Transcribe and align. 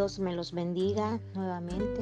Dios 0.00 0.18
me 0.18 0.34
los 0.34 0.52
bendiga 0.52 1.20
nuevamente. 1.34 2.00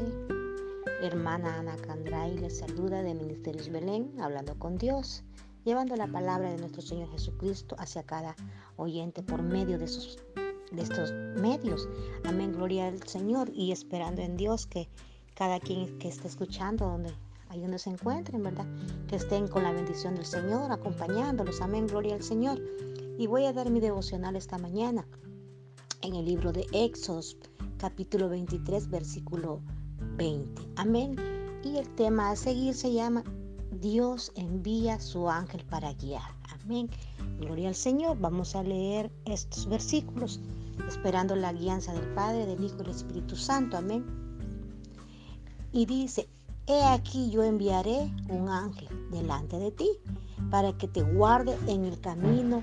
Hermana 1.02 1.58
Ana 1.58 1.76
Candray 1.78 2.38
les 2.38 2.58
saluda 2.58 3.02
de 3.02 3.12
Ministerios 3.12 3.68
Belén, 3.70 4.12
hablando 4.20 4.56
con 4.56 4.78
Dios, 4.78 5.24
llevando 5.64 5.96
la 5.96 6.06
palabra 6.06 6.48
de 6.48 6.58
nuestro 6.58 6.80
Señor 6.80 7.10
Jesucristo 7.10 7.74
hacia 7.76 8.04
cada 8.04 8.36
oyente 8.76 9.24
por 9.24 9.42
medio 9.42 9.80
de, 9.80 9.86
de 9.86 10.80
estos 10.80 11.12
medios. 11.42 11.88
Amén, 12.22 12.52
gloria 12.52 12.86
al 12.86 13.02
Señor 13.02 13.50
y 13.52 13.72
esperando 13.72 14.22
en 14.22 14.36
Dios 14.36 14.68
que 14.68 14.88
cada 15.34 15.58
quien 15.58 15.98
que 15.98 16.06
esté 16.06 16.28
escuchando, 16.28 16.86
donde 16.86 17.12
ahí 17.48 17.60
donde 17.60 17.80
se 17.80 17.90
encuentren, 17.90 18.44
¿verdad? 18.44 18.66
Que 19.08 19.16
estén 19.16 19.48
con 19.48 19.64
la 19.64 19.72
bendición 19.72 20.14
del 20.14 20.24
Señor, 20.24 20.70
acompañándolos. 20.70 21.60
Amén, 21.60 21.88
gloria 21.88 22.14
al 22.14 22.22
Señor. 22.22 22.62
Y 23.18 23.26
voy 23.26 23.46
a 23.46 23.52
dar 23.52 23.70
mi 23.70 23.80
devocional 23.80 24.36
esta 24.36 24.56
mañana 24.56 25.04
en 26.02 26.14
el 26.14 26.26
libro 26.26 26.52
de 26.52 26.64
Éxodos, 26.72 27.36
capítulo 27.78 28.28
23, 28.28 28.90
versículo 28.90 29.60
20. 30.16 30.62
Amén. 30.76 31.16
Y 31.64 31.76
el 31.76 31.88
tema 31.94 32.30
a 32.30 32.36
seguir 32.36 32.74
se 32.74 32.92
llama 32.92 33.22
Dios 33.70 34.32
envía 34.34 35.00
su 35.00 35.30
ángel 35.30 35.64
para 35.64 35.92
guiar. 35.94 36.34
Amén. 36.60 36.90
Gloria 37.38 37.68
al 37.68 37.74
Señor. 37.74 38.18
Vamos 38.18 38.56
a 38.56 38.64
leer 38.64 39.12
estos 39.24 39.66
versículos 39.66 40.40
esperando 40.88 41.36
la 41.36 41.52
guianza 41.52 41.92
del 41.92 42.12
Padre, 42.14 42.46
del 42.46 42.64
Hijo 42.64 42.74
y 42.74 42.78
del 42.78 42.90
Espíritu 42.90 43.36
Santo. 43.36 43.76
Amén. 43.76 44.04
Y 45.70 45.86
dice, 45.86 46.28
he 46.66 46.84
aquí 46.84 47.30
yo 47.30 47.44
enviaré 47.44 48.12
un 48.28 48.48
ángel 48.48 48.88
delante 49.10 49.58
de 49.58 49.70
ti 49.70 49.88
para 50.50 50.76
que 50.76 50.88
te 50.88 51.02
guarde 51.02 51.56
en 51.68 51.84
el 51.84 52.00
camino 52.00 52.62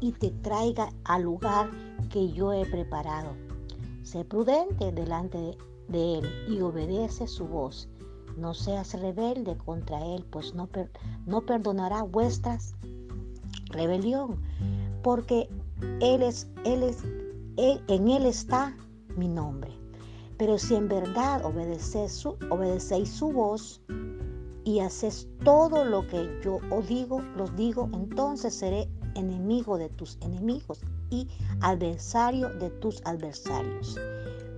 y 0.00 0.12
te 0.12 0.30
traiga 0.30 0.90
al 1.04 1.24
lugar 1.24 1.70
que 2.08 2.32
yo 2.32 2.52
he 2.54 2.64
preparado. 2.64 3.49
Sé 4.02 4.24
prudente 4.24 4.92
delante 4.92 5.56
de 5.88 6.18
él 6.18 6.28
y 6.48 6.60
obedece 6.60 7.26
su 7.26 7.46
voz. 7.46 7.88
No 8.36 8.54
seas 8.54 8.98
rebelde 8.98 9.56
contra 9.58 10.04
él, 10.14 10.24
pues 10.30 10.54
no, 10.54 10.68
no 11.26 11.40
perdonará 11.42 12.02
vuestras 12.02 12.74
rebelión, 13.66 14.40
porque 15.02 15.48
él 16.00 16.22
es, 16.22 16.48
él 16.64 16.82
es, 16.82 17.04
en 17.56 18.08
él 18.08 18.26
está 18.26 18.76
mi 19.16 19.28
nombre. 19.28 19.70
Pero 20.38 20.58
si 20.58 20.74
en 20.74 20.88
verdad 20.88 21.44
obedecéis 21.44 22.12
su, 22.12 22.36
obedecéis 22.48 23.10
su 23.10 23.30
voz 23.30 23.82
y 24.64 24.80
haces 24.80 25.28
todo 25.44 25.84
lo 25.84 26.06
que 26.06 26.40
yo 26.42 26.60
os 26.70 26.86
digo, 26.86 27.20
los 27.36 27.54
digo, 27.56 27.90
entonces 27.92 28.54
seré 28.54 28.88
enemigo 29.20 29.78
de 29.78 29.88
tus 29.88 30.18
enemigos 30.22 30.80
y 31.10 31.28
adversario 31.60 32.48
de 32.58 32.70
tus 32.70 33.00
adversarios. 33.04 33.98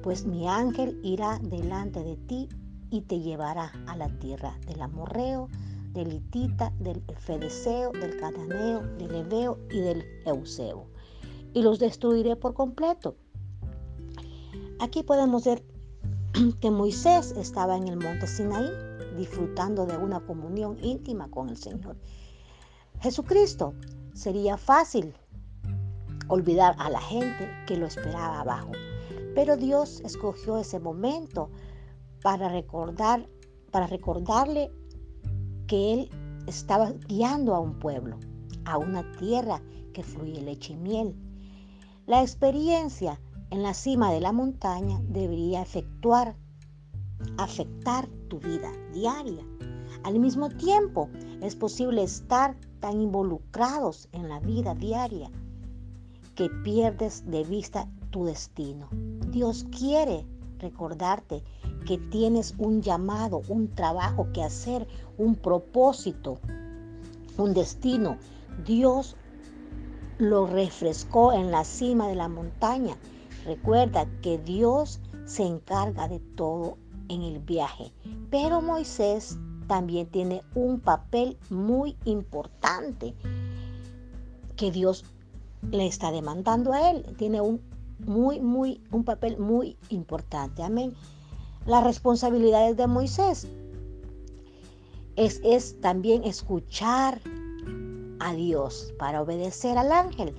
Pues 0.02 0.24
mi 0.24 0.48
ángel 0.48 0.98
irá 1.02 1.38
delante 1.42 2.02
de 2.02 2.16
ti 2.16 2.48
y 2.90 3.02
te 3.02 3.20
llevará 3.20 3.72
a 3.86 3.96
la 3.96 4.08
tierra 4.18 4.58
del 4.66 4.80
amorreo, 4.82 5.48
del 5.92 6.12
hitita, 6.12 6.72
del 6.78 7.02
fedeseo, 7.18 7.92
del 7.92 8.16
cananeo, 8.18 8.82
del 8.98 9.14
ebeo 9.14 9.58
y 9.70 9.80
del 9.80 10.04
euseo. 10.26 10.86
Y 11.54 11.62
los 11.62 11.78
destruiré 11.78 12.36
por 12.36 12.54
completo. 12.54 13.16
Aquí 14.80 15.02
podemos 15.02 15.44
ver 15.44 15.62
que 16.60 16.70
Moisés 16.70 17.32
estaba 17.32 17.76
en 17.76 17.88
el 17.88 17.96
monte 17.96 18.26
Sinaí 18.26 18.70
disfrutando 19.16 19.86
de 19.86 19.96
una 19.96 20.20
comunión 20.20 20.76
íntima 20.82 21.30
con 21.30 21.48
el 21.48 21.56
Señor. 21.56 21.96
Jesucristo 23.00 23.74
sería 24.14 24.56
fácil 24.56 25.14
olvidar 26.28 26.74
a 26.78 26.90
la 26.90 27.00
gente 27.00 27.48
que 27.66 27.76
lo 27.76 27.86
esperaba 27.86 28.40
abajo. 28.40 28.72
Pero 29.34 29.56
Dios 29.56 30.00
escogió 30.04 30.58
ese 30.58 30.78
momento 30.78 31.50
para 32.22 32.48
recordar, 32.48 33.28
para 33.70 33.86
recordarle 33.86 34.70
que 35.66 35.94
Él 35.94 36.10
estaba 36.46 36.92
guiando 37.08 37.54
a 37.54 37.60
un 37.60 37.78
pueblo, 37.78 38.18
a 38.64 38.78
una 38.78 39.10
tierra 39.12 39.62
que 39.92 40.02
fluye 40.02 40.40
leche 40.40 40.74
y 40.74 40.76
miel. 40.76 41.14
La 42.06 42.22
experiencia 42.22 43.20
en 43.50 43.62
la 43.62 43.74
cima 43.74 44.10
de 44.12 44.20
la 44.20 44.32
montaña 44.32 45.00
debería 45.08 45.62
efectuar, 45.62 46.36
afectar 47.38 48.08
tu 48.28 48.38
vida 48.38 48.70
diaria. 48.92 49.46
Al 50.04 50.18
mismo 50.18 50.48
tiempo, 50.48 51.08
es 51.42 51.56
posible 51.56 52.04
estar 52.04 52.56
tan 52.78 53.00
involucrados 53.00 54.08
en 54.12 54.28
la 54.28 54.38
vida 54.38 54.74
diaria 54.74 55.28
que 56.36 56.48
pierdes 56.62 57.28
de 57.28 57.42
vista 57.42 57.88
tu 58.10 58.24
destino. 58.24 58.88
Dios 59.28 59.66
quiere 59.76 60.24
recordarte 60.58 61.42
que 61.84 61.98
tienes 61.98 62.54
un 62.58 62.80
llamado, 62.80 63.42
un 63.48 63.68
trabajo 63.74 64.28
que 64.32 64.44
hacer, 64.44 64.86
un 65.18 65.34
propósito, 65.34 66.38
un 67.36 67.52
destino. 67.54 68.18
Dios 68.64 69.16
lo 70.18 70.46
refrescó 70.46 71.32
en 71.32 71.50
la 71.50 71.64
cima 71.64 72.06
de 72.06 72.14
la 72.14 72.28
montaña. 72.28 72.96
Recuerda 73.44 74.06
que 74.22 74.38
Dios 74.38 75.00
se 75.24 75.44
encarga 75.44 76.06
de 76.06 76.20
todo 76.20 76.78
en 77.08 77.22
el 77.22 77.40
viaje. 77.40 77.92
Pero 78.30 78.62
Moisés 78.62 79.36
también 79.66 80.06
tiene 80.06 80.42
un 80.54 80.80
papel 80.80 81.38
muy 81.50 81.96
importante 82.04 83.14
que 84.56 84.70
Dios 84.70 85.04
le 85.70 85.86
está 85.86 86.10
demandando 86.10 86.72
a 86.72 86.90
él. 86.90 87.04
Tiene 87.16 87.40
un 87.40 87.60
muy, 88.06 88.40
muy, 88.40 88.80
un 88.90 89.04
papel 89.04 89.38
muy 89.38 89.76
importante. 89.88 90.62
Amén. 90.62 90.94
Las 91.66 91.84
responsabilidades 91.84 92.76
de 92.76 92.86
Moisés 92.86 93.46
es, 95.16 95.40
es 95.44 95.80
también 95.80 96.24
escuchar 96.24 97.20
a 98.20 98.34
Dios 98.34 98.92
para 98.98 99.22
obedecer 99.22 99.78
al 99.78 99.92
ángel. 99.92 100.34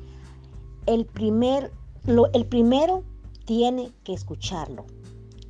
El, 0.86 1.06
primer, 1.06 1.72
lo, 2.06 2.32
el 2.34 2.46
primero 2.46 3.04
tiene 3.46 3.92
que 4.04 4.14
escucharlo. 4.14 4.86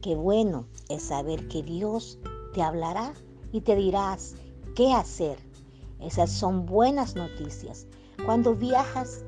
Qué 0.02 0.16
bueno 0.16 0.66
es 0.90 1.04
saber 1.04 1.48
que 1.48 1.64
Dios 1.64 2.20
te 2.54 2.62
hablará 2.62 3.14
y 3.54 3.62
te 3.62 3.78
dirás 3.78 4.36
qué 4.76 4.92
hacer. 4.92 5.38
Esas 6.02 6.32
son 6.32 6.66
buenas 6.66 7.16
noticias. 7.16 7.88
Cuando 8.26 8.56
viajas 8.56 9.24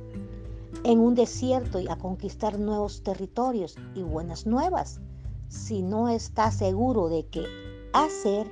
en 0.83 0.99
un 0.99 1.15
desierto 1.15 1.79
y 1.79 1.87
a 1.87 1.95
conquistar 1.95 2.59
nuevos 2.59 3.01
territorios 3.01 3.75
y 3.93 4.03
buenas 4.03 4.45
nuevas. 4.45 4.99
Si 5.47 5.81
no 5.81 6.09
estás 6.09 6.57
seguro 6.57 7.07
de 7.07 7.25
qué 7.27 7.45
hacer 7.93 8.51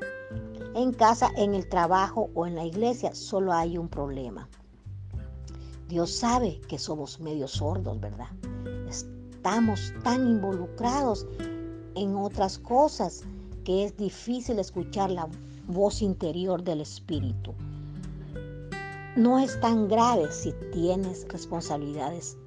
en 0.75 0.94
casa, 0.94 1.29
en 1.35 1.53
el 1.53 1.67
trabajo 1.67 2.29
o 2.33 2.47
en 2.47 2.56
la 2.56 2.66
iglesia, 2.66 3.13
solo 3.13 3.51
hay 3.51 3.78
un 3.78 3.89
problema. 3.89 4.47
Dios 5.89 6.12
sabe 6.12 6.62
que 6.62 6.79
somos 6.79 7.19
medio 7.19 7.47
sordos, 7.47 8.00
¿verdad? 8.00 8.29
Estamos 8.88 9.94
tan 10.03 10.28
involucrados 10.28 11.28
en 11.95 12.16
otras 12.16 12.57
cosas 12.57 13.23
que 13.63 13.85
es 13.85 13.95
difícil 13.97 14.59
escuchar 14.59 15.12
la 15.12 15.29
voz 15.68 16.01
interior 16.01 16.63
del 16.63 16.81
Espíritu. 16.81 17.53
No 19.16 19.40
es 19.40 19.59
tan 19.59 19.88
grave 19.88 20.31
si 20.31 20.53
tienes 20.72 21.28
responsabilidades 21.29 22.38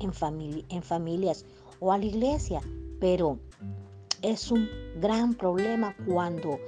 en, 0.00 0.12
en 0.68 0.82
familias 0.82 1.44
o 1.80 1.92
a 1.92 1.98
la 1.98 2.04
iglesia, 2.04 2.60
pero 2.98 3.38
es 4.22 4.50
un 4.50 4.68
gran 5.00 5.34
problema 5.34 5.94
cuando 6.06 6.58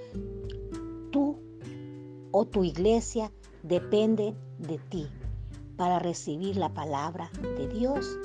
tú 1.11 1.39
o 2.33 2.45
tu 2.45 2.65
iglesia 2.65 3.33
depende 3.63 4.35
de 4.59 4.79
ti 4.91 5.07
para 5.77 5.99
recibir 5.99 6.57
la 6.57 6.69
palabra 6.73 7.31
de 7.57 7.69
Dios. 7.69 8.19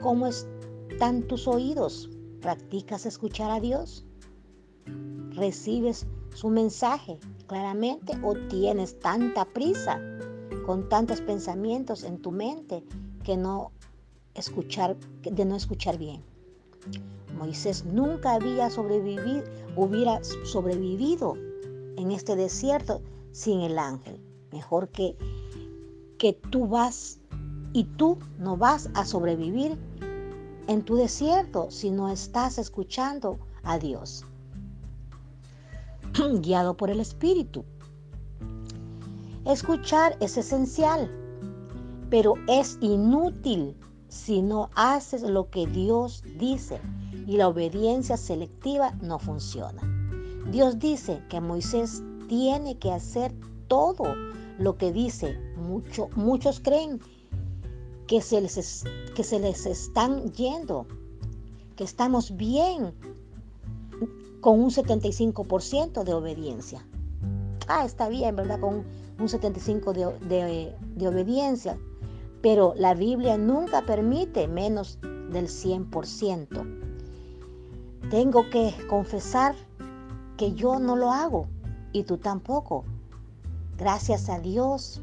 ¿Cómo 0.00 0.26
están 0.26 1.22
tus 1.28 1.46
oídos? 1.46 2.10
¿Practicas 2.40 3.06
escuchar 3.06 3.50
a 3.50 3.60
Dios? 3.60 4.04
¿Recibes 5.30 6.06
su 6.34 6.48
mensaje 6.48 7.18
claramente 7.46 8.14
o 8.22 8.34
tienes 8.48 8.98
tanta 8.98 9.44
prisa 9.44 10.00
con 10.66 10.88
tantos 10.88 11.20
pensamientos 11.20 12.04
en 12.04 12.20
tu 12.20 12.30
mente 12.30 12.84
que 13.24 13.36
no 13.36 13.72
escuchar, 14.34 14.96
de 15.22 15.44
no 15.44 15.56
escuchar 15.56 15.98
bien. 15.98 16.22
Moisés 17.36 17.84
nunca 17.84 18.34
había 18.34 18.70
sobrevivido, 18.70 19.44
hubiera 19.76 20.22
sobrevivido 20.22 21.34
en 21.96 22.12
este 22.12 22.36
desierto 22.36 23.02
sin 23.32 23.60
el 23.60 23.78
ángel. 23.78 24.20
Mejor 24.52 24.88
que, 24.88 25.16
que 26.18 26.34
tú 26.34 26.66
vas 26.66 27.18
y 27.72 27.84
tú 27.84 28.18
no 28.38 28.56
vas 28.56 28.90
a 28.94 29.04
sobrevivir 29.04 29.78
en 30.68 30.82
tu 30.82 30.96
desierto 30.96 31.70
si 31.70 31.90
no 31.90 32.08
estás 32.08 32.58
escuchando 32.58 33.38
a 33.62 33.78
Dios, 33.78 34.24
guiado 36.42 36.76
por 36.76 36.90
el 36.90 37.00
Espíritu. 37.00 37.64
Escuchar 39.44 40.16
es 40.20 40.36
esencial, 40.36 41.10
pero 42.10 42.34
es 42.48 42.78
inútil 42.80 43.76
si 44.08 44.42
no 44.42 44.70
haces 44.74 45.22
lo 45.22 45.48
que 45.50 45.66
Dios 45.66 46.22
dice 46.38 46.80
y 47.26 47.36
la 47.38 47.48
obediencia 47.48 48.16
selectiva 48.16 48.92
no 49.00 49.18
funciona. 49.18 49.82
Dios 50.50 50.78
dice 50.78 51.22
que 51.28 51.40
Moisés 51.40 52.02
tiene 52.28 52.78
que 52.78 52.92
hacer 52.92 53.34
todo 53.68 54.04
lo 54.58 54.76
que 54.76 54.92
dice. 54.92 55.38
muchos 56.14 56.60
creen 56.60 57.00
que 58.06 58.20
se, 58.20 58.40
les, 58.40 58.84
que 59.14 59.24
se 59.24 59.40
les 59.40 59.64
están 59.64 60.30
yendo, 60.32 60.86
que 61.76 61.84
estamos 61.84 62.36
bien 62.36 62.92
con 64.42 64.60
un 64.60 64.70
75% 64.70 66.02
de 66.02 66.12
obediencia. 66.12 66.84
Ah, 67.68 67.86
está 67.86 68.08
bien, 68.08 68.34
¿verdad? 68.36 68.58
Con 68.60 68.84
un 69.18 69.28
75% 69.28 70.18
de, 70.18 70.74
de 70.96 71.08
obediencia. 71.08 71.78
Pero 72.42 72.74
la 72.76 72.92
Biblia 72.94 73.38
nunca 73.38 73.86
permite 73.86 74.48
menos 74.48 74.98
del 75.30 75.46
100%. 75.46 76.80
Tengo 78.10 78.50
que 78.50 78.74
confesar 78.90 79.54
que 80.36 80.52
yo 80.52 80.80
no 80.80 80.96
lo 80.96 81.12
hago 81.12 81.46
y 81.92 82.02
tú 82.02 82.18
tampoco. 82.18 82.84
Gracias 83.78 84.28
a 84.28 84.40
Dios, 84.40 85.00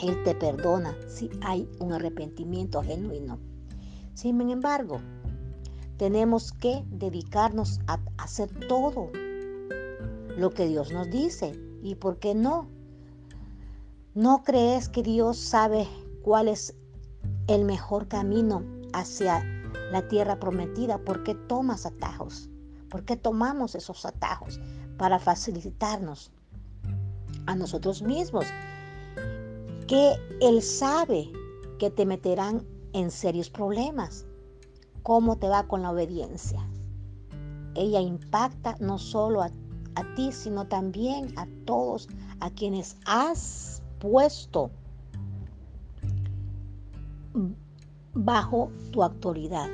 Él 0.00 0.20
te 0.24 0.34
perdona 0.34 0.96
si 1.06 1.30
hay 1.42 1.70
un 1.78 1.92
arrepentimiento 1.92 2.82
genuino. 2.82 3.38
Sin 4.14 4.40
embargo, 4.50 5.00
tenemos 6.02 6.50
que 6.50 6.82
dedicarnos 6.88 7.78
a 7.86 8.00
hacer 8.18 8.50
todo 8.66 9.12
lo 10.36 10.50
que 10.50 10.66
Dios 10.66 10.90
nos 10.90 11.08
dice. 11.08 11.56
¿Y 11.80 11.94
por 11.94 12.18
qué 12.18 12.34
no? 12.34 12.66
¿No 14.12 14.42
crees 14.42 14.88
que 14.88 15.04
Dios 15.04 15.38
sabe 15.38 15.86
cuál 16.24 16.48
es 16.48 16.74
el 17.46 17.64
mejor 17.64 18.08
camino 18.08 18.64
hacia 18.92 19.44
la 19.92 20.08
tierra 20.08 20.40
prometida? 20.40 20.98
¿Por 20.98 21.22
qué 21.22 21.36
tomas 21.36 21.86
atajos? 21.86 22.50
¿Por 22.90 23.04
qué 23.04 23.16
tomamos 23.16 23.76
esos 23.76 24.04
atajos? 24.04 24.58
Para 24.98 25.20
facilitarnos 25.20 26.32
a 27.46 27.54
nosotros 27.54 28.02
mismos. 28.02 28.46
Que 29.86 30.14
Él 30.40 30.62
sabe 30.62 31.30
que 31.78 31.90
te 31.90 32.06
meterán 32.06 32.66
en 32.92 33.12
serios 33.12 33.48
problemas. 33.50 34.26
¿Cómo 35.02 35.36
te 35.36 35.48
va 35.48 35.66
con 35.66 35.82
la 35.82 35.90
obediencia? 35.90 36.60
Ella 37.74 38.00
impacta 38.00 38.76
no 38.80 38.98
solo 38.98 39.42
a, 39.42 39.50
a 39.94 40.14
ti, 40.14 40.32
sino 40.32 40.66
también 40.66 41.36
a 41.38 41.46
todos 41.64 42.08
a 42.40 42.50
quienes 42.50 42.96
has 43.06 43.82
puesto 43.98 44.70
bajo 48.14 48.70
tu 48.90 49.02
autoridad. 49.02 49.68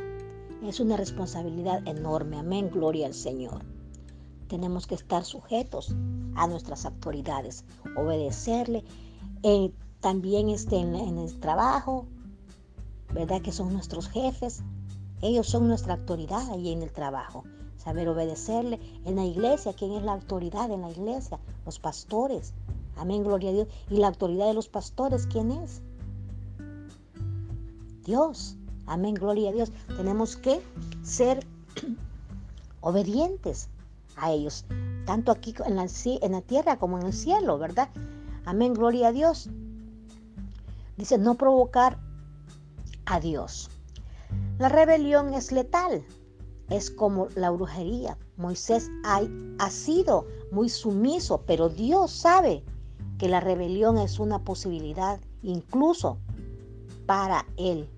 Es 0.63 0.81
una 0.81 0.97
responsabilidad 0.97 1.87
enorme. 1.87 2.39
Amén, 2.39 2.71
gloria 2.71 3.07
al 3.07 3.15
Señor. 3.15 3.65
Tenemos 4.49 4.87
que 4.87 4.95
estar 4.95 5.25
sujetos 5.25 5.95
a 6.35 6.47
nuestras 6.47 6.87
autoridades, 6.87 7.65
obedecerle. 7.97 8.85
Eh, 9.43 9.73
también 10.01 10.49
este, 10.49 10.77
en, 10.77 10.95
en 10.95 11.19
el 11.19 11.39
trabajo, 11.39 12.07
¿verdad? 13.13 13.43
Que 13.43 13.53
son 13.53 13.73
nuestros 13.73 14.09
jefes. 14.09 14.63
Ellos 15.21 15.49
son 15.49 15.69
nuestra 15.69 15.95
autoridad 15.95 16.51
ahí 16.51 16.73
en 16.73 16.83
el 16.83 16.93
trabajo. 16.93 17.45
Saber 17.77 18.09
obedecerle. 18.09 18.81
En 19.05 19.17
la 19.17 19.25
iglesia, 19.25 19.73
¿quién 19.73 19.93
es 19.93 20.03
la 20.03 20.13
autoridad 20.13 20.71
en 20.71 20.83
la 20.83 20.91
iglesia? 20.91 21.39
Los 21.65 21.79
pastores. 21.79 22.53
Amén, 22.97 23.25
gloria 23.25 23.51
a 23.51 23.53
Dios. 23.53 23.69
¿Y 23.91 23.97
la 23.97 24.09
autoridad 24.09 24.47
de 24.47 24.55
los 24.55 24.69
pastores 24.69 25.27
quién 25.27 25.51
es? 25.53 25.83
Dios. 28.05 28.57
Amén, 28.87 29.15
gloria 29.15 29.51
a 29.51 29.53
Dios. 29.53 29.73
Tenemos 29.97 30.37
que 30.37 30.61
ser 31.03 31.47
obedientes 32.81 33.69
a 34.17 34.33
ellos, 34.33 34.65
tanto 35.07 35.31
aquí 35.31 35.55
en 35.65 35.77
la, 35.77 35.87
en 36.05 36.33
la 36.33 36.41
tierra 36.41 36.79
como 36.79 36.99
en 36.99 37.07
el 37.07 37.13
cielo, 37.13 37.59
¿verdad? 37.59 37.89
Amén, 38.45 38.75
gloria 38.75 39.09
a 39.09 39.13
Dios. 39.13 39.49
Dice, 40.97 41.19
no 41.19 41.35
provocar 41.35 41.99
a 43.07 43.21
Dios. 43.21 43.71
La 44.59 44.69
rebelión 44.69 45.35
es 45.35 45.53
letal, 45.53 46.05
es 46.69 46.91
como 46.91 47.29
la 47.37 47.51
brujería. 47.51 48.19
Moisés 48.37 48.91
ha, 49.05 49.71
sido 49.71 50.27
muy 50.51 50.69
sumiso, 50.69 51.43
pero 51.47 51.69
Dios 51.69 52.11
sabe 52.11 52.65
que 53.19 53.29
la 53.29 53.39
rebelión 53.39 53.99
es 53.99 54.19
una 54.19 54.43
posibilidad 54.43 55.21
incluso 55.43 56.19
para 57.07 57.47
él 57.57 57.89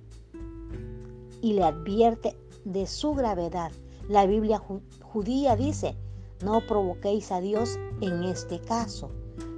y 1.40 1.54
le 1.54 1.64
advierte 1.64 2.36
de 2.66 2.86
su 2.86 3.14
gravedad. 3.14 3.72
La 4.10 4.26
Biblia 4.26 4.62
judía 5.02 5.56
dice, 5.56 5.96
no 6.44 6.60
provoquéis 6.66 7.32
a 7.32 7.40
Dios 7.40 7.78
en 8.02 8.22
este 8.24 8.60
caso. 8.60 9.10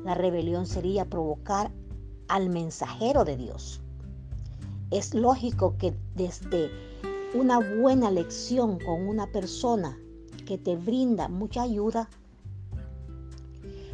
La 0.04 0.14
rebelión 0.14 0.66
sería 0.66 1.04
provocar 1.04 1.72
al 2.28 2.49
mensajero 2.49 3.25
de 3.25 3.37
Dios. 3.37 3.81
Es 4.93 5.15
lógico 5.15 5.79
que 5.79 5.94
desde 6.15 6.71
una 7.33 7.59
buena 7.59 8.11
lección 8.11 8.79
con 8.79 9.09
una 9.09 9.27
persona 9.27 9.99
que 10.47 10.59
te 10.59 10.77
brinda 10.77 11.29
mucha 11.29 11.62
ayuda, 11.62 12.11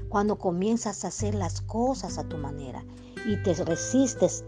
cuando 0.08 0.38
comienzas 0.38 1.04
a 1.04 1.08
hacer 1.08 1.36
las 1.36 1.60
cosas 1.60 2.18
a 2.18 2.28
tu 2.28 2.36
manera 2.36 2.84
y 3.28 3.40
te 3.44 3.54
resistes 3.54 4.44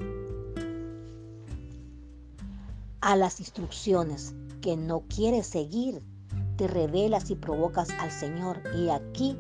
a 3.00 3.14
las 3.14 3.38
instrucciones 3.38 4.34
que 4.60 4.76
no 4.76 5.04
quieres 5.08 5.46
seguir, 5.46 6.02
te 6.56 6.66
revelas 6.66 7.30
y 7.30 7.36
provocas 7.36 7.90
al 7.90 8.10
Señor. 8.10 8.60
Y 8.76 8.88
aquí 8.88 9.38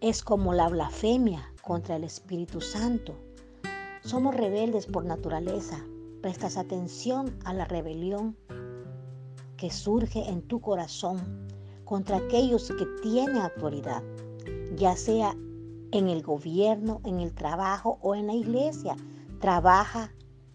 es 0.00 0.24
como 0.24 0.52
la 0.52 0.68
blasfemia 0.68 1.52
contra 1.68 1.96
el 1.96 2.04
Espíritu 2.04 2.62
Santo. 2.62 3.14
Somos 4.02 4.34
rebeldes 4.34 4.86
por 4.86 5.04
naturaleza. 5.04 5.84
Prestas 6.22 6.56
atención 6.56 7.38
a 7.44 7.52
la 7.52 7.66
rebelión 7.66 8.38
que 9.58 9.70
surge 9.70 10.30
en 10.30 10.40
tu 10.40 10.62
corazón 10.62 11.20
contra 11.84 12.16
aquellos 12.16 12.72
que 12.72 12.86
tienen 13.02 13.36
autoridad, 13.36 14.02
ya 14.76 14.96
sea 14.96 15.36
en 15.92 16.08
el 16.08 16.22
gobierno, 16.22 17.02
en 17.04 17.20
el 17.20 17.34
trabajo 17.34 17.98
o 18.00 18.14
en 18.14 18.28
la 18.28 18.34
iglesia. 18.34 18.96
Trabaja 19.38 20.10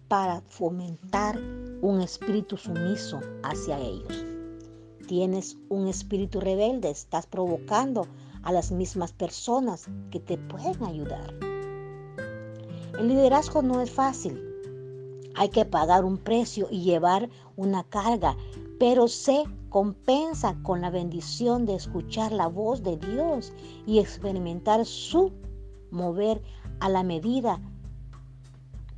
para 0.08 0.42
fomentar 0.42 1.40
un 1.82 2.02
espíritu 2.02 2.58
sumiso 2.58 3.20
hacia 3.44 3.80
ellos. 3.80 4.26
Tienes 5.08 5.58
un 5.70 5.88
espíritu 5.88 6.40
rebelde, 6.40 6.90
estás 6.90 7.28
provocando 7.28 8.08
a 8.44 8.52
las 8.52 8.72
mismas 8.72 9.14
personas 9.14 9.88
que 10.12 10.20
te 10.20 10.38
pueden 10.38 10.84
ayudar. 10.84 11.34
El 13.00 13.08
liderazgo 13.08 13.62
no 13.62 13.82
es 13.82 13.90
fácil. 13.90 14.40
Hay 15.36 15.50
que 15.50 15.66
pagar 15.66 16.06
un 16.06 16.18
precio 16.18 16.68
y 16.70 16.84
llevar 16.84 17.30
una 17.56 17.84
carga, 17.84 18.38
pero 18.80 19.08
sé 19.08 19.44
compensa 19.70 20.56
con 20.62 20.82
la 20.82 20.92
bendición 20.92 21.66
de 21.66 21.76
escuchar 21.76 22.32
la 22.32 22.48
voz 22.48 22.84
de 22.84 22.98
Dios 22.98 23.52
y 23.88 23.98
experimentar 23.98 24.86
su 24.86 25.32
mover 25.90 26.42
a 26.80 26.90
la 26.90 27.02
medida 27.02 27.60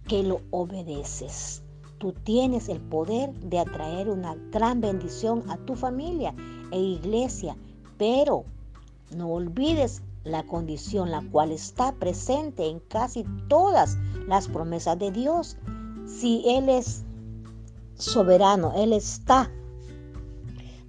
que 0.08 0.24
lo 0.24 0.42
obedeces. 0.52 1.64
Tú 1.98 2.12
tienes 2.12 2.68
el 2.68 2.82
poder 2.82 3.34
de 3.40 3.60
atraer 3.60 4.10
una 4.10 4.36
gran 4.52 4.82
bendición 4.82 5.44
a 5.50 5.58
tu 5.58 5.75
familia 5.75 6.36
e 6.72 6.80
iglesia, 6.80 7.56
pero 7.98 8.44
no 9.12 9.30
olvides 9.30 10.02
la 10.24 10.44
condición 10.44 11.12
la 11.12 11.22
cual 11.32 11.52
está 11.52 11.94
presente 11.94 12.68
en 12.68 12.80
casi 12.80 13.24
todas 13.48 13.98
las 14.28 14.48
promesas 14.48 14.98
de 14.98 15.12
Dios. 15.12 15.58
Si 16.08 16.44
Él 16.48 16.70
es 16.70 17.04
soberano, 17.96 18.74
Él 18.76 18.92
está 18.94 19.52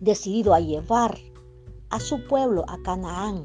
decidido 0.00 0.54
a 0.54 0.60
llevar 0.60 1.18
a 1.90 2.00
su 2.00 2.26
pueblo 2.26 2.64
a 2.68 2.78
Canaán, 2.82 3.44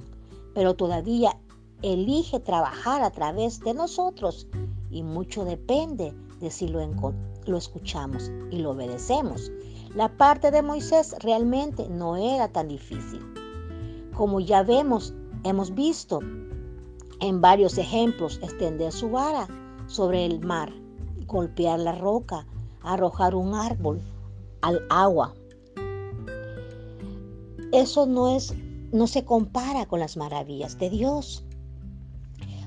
pero 0.54 0.76
todavía 0.76 1.38
elige 1.82 2.40
trabajar 2.40 3.04
a 3.04 3.12
través 3.12 3.60
de 3.60 3.74
nosotros 3.74 4.48
y 4.90 5.04
mucho 5.04 5.46
depende 5.46 6.14
de 6.40 6.52
si 6.52 6.68
lo, 6.68 6.80
lo 7.46 7.58
escuchamos 7.58 8.32
y 8.50 8.60
lo 8.60 8.72
obedecemos. 8.72 9.52
La 9.96 10.16
parte 10.16 10.52
de 10.52 10.62
Moisés 10.62 11.16
realmente 11.20 11.88
no 11.90 12.16
era 12.16 12.48
tan 12.48 12.68
difícil. 12.68 13.31
Como 14.16 14.40
ya 14.40 14.64
vemos, 14.64 15.14
hemos 15.44 15.74
visto 15.74 16.20
en 17.20 17.42
varios 17.42 17.78
ejemplos 17.78 18.40
extender 18.42 18.92
su 18.92 19.10
vara 19.10 19.48
sobre 19.88 20.26
el 20.26 20.40
mar, 20.42 20.72
golpear 21.28 21.80
la 21.80 21.94
roca, 21.94 22.46
arrojar 22.82 23.36
un 23.36 23.54
árbol 23.56 24.02
al 24.62 24.86
agua 24.90 25.34
eso 27.72 28.06
no 28.06 28.36
es 28.36 28.54
no 28.92 29.08
se 29.08 29.24
compara 29.24 29.86
con 29.86 30.02
las 30.02 30.18
maravillas 30.18 30.78
de 30.78 30.90
Dios. 30.90 31.46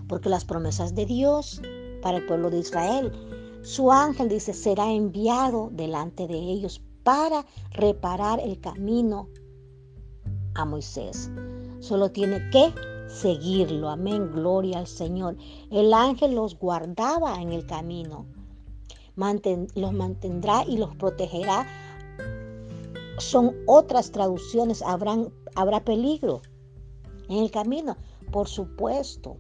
porque 0.09 0.29
las 0.29 0.45
promesas 0.45 0.95
de 0.95 1.07
Dios 1.07 1.63
para 2.03 2.19
el 2.19 2.27
pueblo 2.27 2.51
de 2.51 2.59
Israel, 2.59 3.11
su 3.63 3.91
ángel 3.91 4.29
dice, 4.29 4.53
será 4.53 4.93
enviado 4.93 5.71
delante 5.73 6.27
de 6.27 6.37
ellos 6.37 6.83
para 7.03 7.47
reparar 7.71 8.39
el 8.39 8.61
camino 8.61 9.29
a 10.55 10.65
Moisés. 10.65 11.31
Solo 11.81 12.11
tiene 12.11 12.49
que 12.51 12.73
seguirlo. 13.09 13.89
Amén. 13.89 14.31
Gloria 14.33 14.79
al 14.79 14.87
Señor. 14.87 15.37
El 15.71 15.93
ángel 15.93 16.35
los 16.35 16.59
guardaba 16.59 17.41
en 17.41 17.53
el 17.53 17.67
camino. 17.67 18.27
los 19.17 19.93
mantendrá 19.93 20.65
y 20.67 20.77
los 20.77 20.95
protegerá. 20.97 21.67
Son 23.19 23.55
otras 23.67 24.11
traducciones. 24.11 24.83
Habrán, 24.83 25.33
habrá 25.55 25.85
peligro 25.85 26.43
en 27.29 27.39
el 27.39 27.51
camino. 27.51 27.97
Por 28.33 28.49
supuesto 28.49 29.37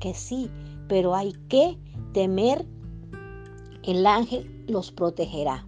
que 0.00 0.14
sí, 0.14 0.50
pero 0.88 1.14
hay 1.14 1.32
que 1.48 1.78
temer. 2.12 2.66
El 3.82 4.06
ángel 4.06 4.64
los 4.66 4.92
protegerá, 4.92 5.66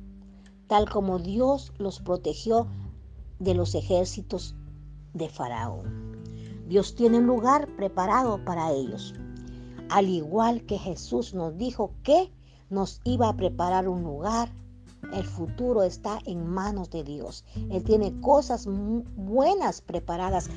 tal 0.68 0.88
como 0.88 1.18
Dios 1.18 1.72
los 1.76 2.00
protegió 2.00 2.66
de 3.38 3.54
los 3.54 3.74
ejércitos 3.74 4.54
de 5.16 5.28
Faraón. 5.28 6.16
Dios 6.68 6.94
tiene 6.94 7.18
un 7.18 7.26
lugar 7.26 7.68
preparado 7.76 8.44
para 8.44 8.72
ellos. 8.72 9.14
Al 9.88 10.08
igual 10.08 10.64
que 10.66 10.78
Jesús 10.78 11.32
nos 11.34 11.56
dijo 11.56 11.92
que 12.02 12.32
nos 12.70 13.00
iba 13.04 13.28
a 13.28 13.36
preparar 13.36 13.88
un 13.88 14.02
lugar, 14.02 14.50
el 15.12 15.24
futuro 15.24 15.82
está 15.84 16.18
en 16.26 16.46
manos 16.46 16.90
de 16.90 17.04
Dios. 17.04 17.44
Él 17.70 17.84
tiene 17.84 18.20
cosas 18.20 18.66
buenas 18.66 19.80
preparadas 19.80 20.50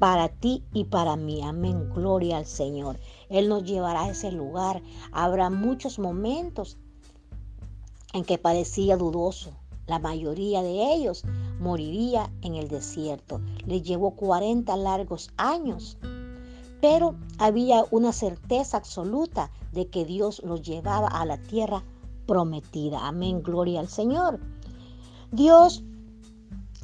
para 0.00 0.28
ti 0.28 0.64
y 0.72 0.84
para 0.84 1.14
mí. 1.14 1.42
Amén. 1.42 1.88
Gloria 1.90 2.38
al 2.38 2.46
Señor. 2.46 2.98
Él 3.28 3.48
nos 3.48 3.62
llevará 3.62 4.02
a 4.02 4.10
ese 4.10 4.32
lugar. 4.32 4.82
Habrá 5.12 5.50
muchos 5.50 6.00
momentos 6.00 6.76
en 8.12 8.24
que 8.24 8.38
parecía 8.38 8.96
dudoso. 8.96 9.52
La 9.92 9.98
mayoría 9.98 10.62
de 10.62 10.94
ellos 10.94 11.22
moriría 11.60 12.32
en 12.40 12.54
el 12.54 12.68
desierto. 12.68 13.42
Le 13.66 13.82
llevó 13.82 14.12
40 14.12 14.74
largos 14.78 15.30
años. 15.36 15.98
Pero 16.80 17.14
había 17.36 17.84
una 17.90 18.14
certeza 18.14 18.78
absoluta 18.78 19.50
de 19.70 19.88
que 19.88 20.06
Dios 20.06 20.40
los 20.46 20.62
llevaba 20.62 21.08
a 21.08 21.26
la 21.26 21.36
tierra 21.36 21.84
prometida. 22.26 23.06
Amén, 23.06 23.42
gloria 23.42 23.80
al 23.80 23.88
Señor. 23.88 24.40
Dios 25.30 25.84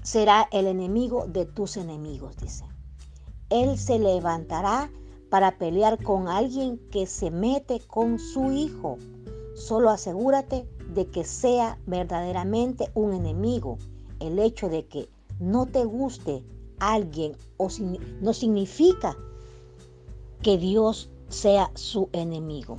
será 0.03 0.47
el 0.53 0.67
enemigo 0.67 1.25
de 1.29 1.47
tus 1.47 1.79
enemigos, 1.79 2.37
dice. 2.37 2.67
Él 3.49 3.79
se 3.79 3.99
levantará 3.99 4.93
para 5.31 5.57
pelear 5.57 6.05
con 6.05 6.29
alguien 6.29 6.79
que 6.91 7.07
se 7.07 7.31
mete 7.31 7.81
con 7.81 8.19
su 8.19 8.53
hijo. 8.53 8.99
Solo 9.55 9.89
asegúrate 9.89 10.69
de 10.89 11.07
que 11.07 11.25
sea 11.25 11.79
verdaderamente 11.87 12.91
un 12.95 13.15
enemigo 13.15 13.79
el 14.21 14.39
hecho 14.39 14.69
de 14.69 14.87
que 14.87 15.09
no 15.39 15.67
te 15.67 15.85
guste 15.85 16.43
alguien 16.81 17.37
o 17.57 17.69
no 18.21 18.33
significa 18.33 19.17
que 20.43 20.59
Dios 20.59 21.11
sea 21.29 21.71
su 21.75 22.09
enemigo. 22.13 22.77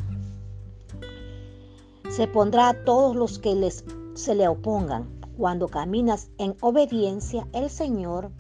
Se 2.10 2.28
pondrá 2.28 2.70
a 2.70 2.84
todos 2.86 3.16
los 3.16 3.40
que 3.40 3.56
les, 3.56 3.84
se 4.16 4.36
le 4.36 4.48
opongan. 4.48 5.08
Cuando 5.38 5.68
caminas 5.68 6.30
en 6.38 6.56
obediencia, 6.60 7.48
el 7.54 7.70
Señor, 7.70 8.32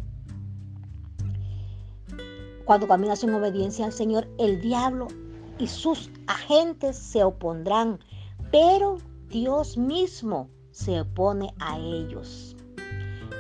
cuando 2.65 2.87
caminas 2.87 3.23
en 3.23 3.33
obediencia 3.33 3.85
al 3.85 3.93
Señor, 3.93 4.27
el 4.37 4.59
diablo 4.59 5.07
y 5.59 5.67
sus 5.67 6.09
agentes 6.27 6.97
se 6.97 7.23
opondrán, 7.23 7.99
pero 8.51 8.97
Dios 9.29 9.77
mismo 9.77 10.49
se 10.71 11.01
opone 11.01 11.53
a 11.59 11.77
ellos 11.77 12.55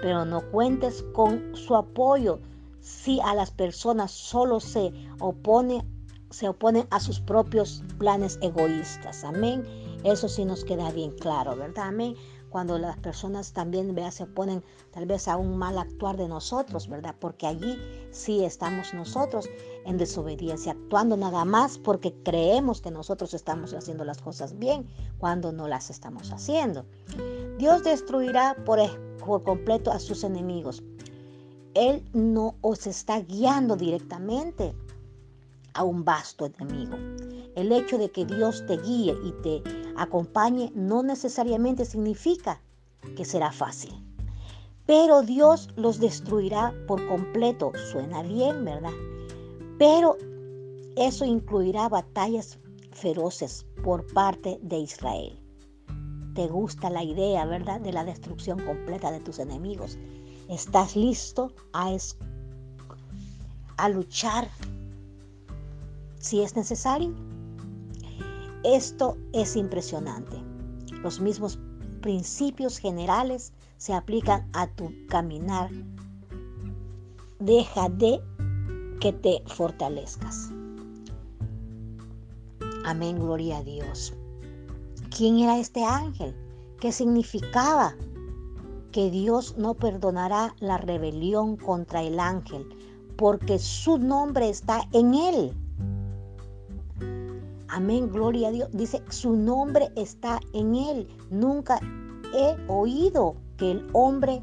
pero 0.01 0.25
no 0.25 0.41
cuentes 0.51 1.03
con 1.13 1.55
su 1.55 1.75
apoyo 1.75 2.39
si 2.79 3.19
a 3.21 3.35
las 3.35 3.51
personas 3.51 4.11
solo 4.11 4.59
se 4.59 4.93
opone 5.19 5.85
se 6.31 6.47
oponen 6.47 6.87
a 6.91 6.99
sus 6.99 7.19
propios 7.19 7.83
planes 7.97 8.37
egoístas. 8.43 9.23
Amén. 9.23 9.65
Eso 10.03 10.29
sí 10.29 10.45
nos 10.45 10.63
queda 10.63 10.91
bien 10.91 11.11
claro, 11.17 11.55
¿verdad? 11.55 11.87
Amén. 11.87 12.15
Cuando 12.51 12.77
las 12.77 12.97
personas 12.97 13.51
también 13.51 13.95
se 14.11 14.23
oponen 14.23 14.63
tal 14.91 15.07
vez 15.07 15.27
a 15.27 15.37
un 15.37 15.57
mal 15.57 15.79
actuar 15.79 16.17
de 16.17 16.27
nosotros, 16.27 16.87
¿verdad? 16.87 17.15
Porque 17.19 17.47
allí 17.47 17.79
sí 18.11 18.43
estamos 18.43 18.93
nosotros 18.93 19.49
en 19.85 19.97
desobediencia, 19.97 20.73
actuando 20.73 21.17
nada 21.17 21.45
más 21.45 21.77
porque 21.77 22.13
creemos 22.23 22.81
que 22.81 22.91
nosotros 22.91 23.33
estamos 23.33 23.73
haciendo 23.73 24.03
las 24.05 24.21
cosas 24.21 24.57
bien 24.57 24.87
cuando 25.17 25.51
no 25.51 25.67
las 25.67 25.89
estamos 25.89 26.31
haciendo. 26.31 26.85
Dios 27.57 27.83
destruirá 27.83 28.55
por, 28.65 28.79
completo 29.43 29.91
a 29.91 29.99
sus 29.99 30.23
enemigos. 30.23 30.83
Él 31.73 32.03
no 32.13 32.55
os 32.61 32.87
está 32.87 33.19
guiando 33.21 33.75
directamente 33.75 34.73
a 35.73 35.83
un 35.83 36.03
vasto 36.03 36.45
enemigo. 36.45 36.97
El 37.55 37.71
hecho 37.71 37.97
de 37.97 38.11
que 38.11 38.25
Dios 38.25 38.65
te 38.65 38.77
guíe 38.77 39.15
y 39.23 39.31
te 39.43 39.63
acompañe 39.97 40.71
no 40.75 41.03
necesariamente 41.03 41.85
significa 41.85 42.61
que 43.15 43.25
será 43.25 43.51
fácil. 43.51 43.93
Pero 44.85 45.21
Dios 45.21 45.69
los 45.75 45.99
destruirá 45.99 46.73
por 46.87 47.05
completo. 47.07 47.71
Suena 47.91 48.23
bien, 48.23 48.65
¿verdad? 48.65 48.93
Pero 49.79 50.15
eso 50.95 51.25
incluirá 51.25 51.89
batallas 51.89 52.59
feroces 52.91 53.65
por 53.83 54.05
parte 54.13 54.59
de 54.61 54.77
Israel 54.77 55.39
te 56.39 56.47
gusta 56.47 56.89
la 56.89 57.03
idea, 57.03 57.45
¿verdad?, 57.45 57.81
de 57.81 57.91
la 57.91 58.05
destrucción 58.05 58.59
completa 58.59 59.11
de 59.11 59.19
tus 59.19 59.39
enemigos. 59.39 59.97
¿Estás 60.47 60.95
listo 60.95 61.51
a, 61.73 61.93
a 63.75 63.89
luchar 63.89 64.47
si 66.17 66.39
es 66.39 66.55
necesario? 66.55 67.13
Esto 68.63 69.17
es 69.33 69.57
impresionante. 69.57 70.37
Los 71.03 71.19
mismos 71.19 71.59
principios 71.99 72.77
generales 72.77 73.51
se 73.75 73.93
aplican 73.93 74.49
a 74.53 74.67
tu 74.67 74.93
caminar. 75.09 75.69
Deja 77.39 77.89
de 77.89 78.21
que 78.99 79.13
te 79.13 79.41
fortalezcas. 79.47 80.51
Amén, 82.85 83.19
gloria 83.19 83.59
a 83.59 83.63
Dios. 83.63 84.13
¿Quién 85.15 85.39
era 85.39 85.57
este 85.57 85.83
ángel? 85.83 86.35
¿Qué 86.79 86.91
significaba? 86.91 87.95
Que 88.91 89.11
Dios 89.11 89.55
no 89.57 89.73
perdonará 89.73 90.55
la 90.59 90.77
rebelión 90.77 91.57
contra 91.57 92.01
el 92.01 92.19
ángel, 92.19 92.67
porque 93.17 93.59
su 93.59 93.97
nombre 93.97 94.49
está 94.49 94.81
en 94.93 95.13
él. 95.13 95.53
Amén, 97.67 98.11
gloria 98.11 98.47
a 98.47 98.51
Dios. 98.51 98.69
Dice, 98.71 99.03
su 99.09 99.35
nombre 99.35 99.89
está 99.95 100.39
en 100.53 100.75
él. 100.75 101.07
Nunca 101.29 101.79
he 102.33 102.57
oído 102.67 103.35
que 103.57 103.71
el 103.71 103.87
hombre, 103.93 104.41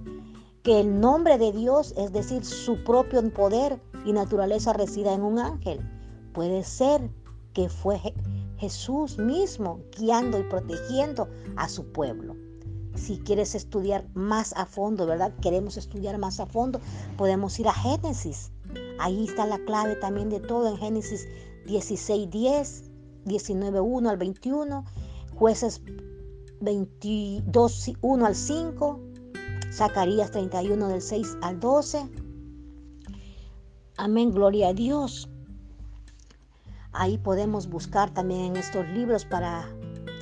que 0.62 0.80
el 0.80 1.00
nombre 1.00 1.38
de 1.38 1.52
Dios, 1.52 1.92
es 1.96 2.12
decir, 2.12 2.44
su 2.44 2.82
propio 2.84 3.28
poder 3.32 3.80
y 4.06 4.12
naturaleza 4.12 4.72
resida 4.72 5.12
en 5.12 5.22
un 5.22 5.38
ángel. 5.38 5.80
Puede 6.32 6.62
ser 6.62 7.10
que 7.52 7.68
fue 7.68 8.00
Jesús 8.56 9.18
mismo 9.18 9.80
guiando 9.98 10.38
y 10.38 10.44
protegiendo 10.44 11.28
a 11.56 11.68
su 11.68 11.92
pueblo. 11.92 12.36
Si 12.94 13.18
quieres 13.18 13.54
estudiar 13.54 14.06
más 14.14 14.54
a 14.56 14.64
fondo, 14.64 15.06
¿verdad? 15.06 15.34
Queremos 15.42 15.76
estudiar 15.76 16.16
más 16.18 16.40
a 16.40 16.46
fondo, 16.46 16.80
podemos 17.18 17.58
ir 17.58 17.68
a 17.68 17.74
Génesis. 17.74 18.52
Ahí 18.98 19.26
está 19.26 19.46
la 19.46 19.58
clave 19.58 19.96
también 19.96 20.30
de 20.30 20.40
todo 20.40 20.68
en 20.68 20.78
Génesis 20.78 21.26
16, 21.66 22.30
10, 22.30 22.90
19, 23.24 23.80
1 23.80 24.08
al 24.08 24.16
21, 24.16 24.84
jueces 25.34 25.82
22, 26.60 27.92
1 28.00 28.26
al 28.26 28.34
5, 28.34 29.00
Zacarías 29.72 30.30
31 30.30 30.88
del 30.88 31.02
6 31.02 31.38
al 31.42 31.60
12. 31.60 32.25
Amén, 33.98 34.30
gloria 34.30 34.68
a 34.68 34.72
Dios. 34.74 35.26
Ahí 36.92 37.16
podemos 37.16 37.66
buscar 37.68 38.12
también 38.12 38.42
en 38.42 38.56
estos 38.56 38.86
libros 38.88 39.24
para 39.24 39.66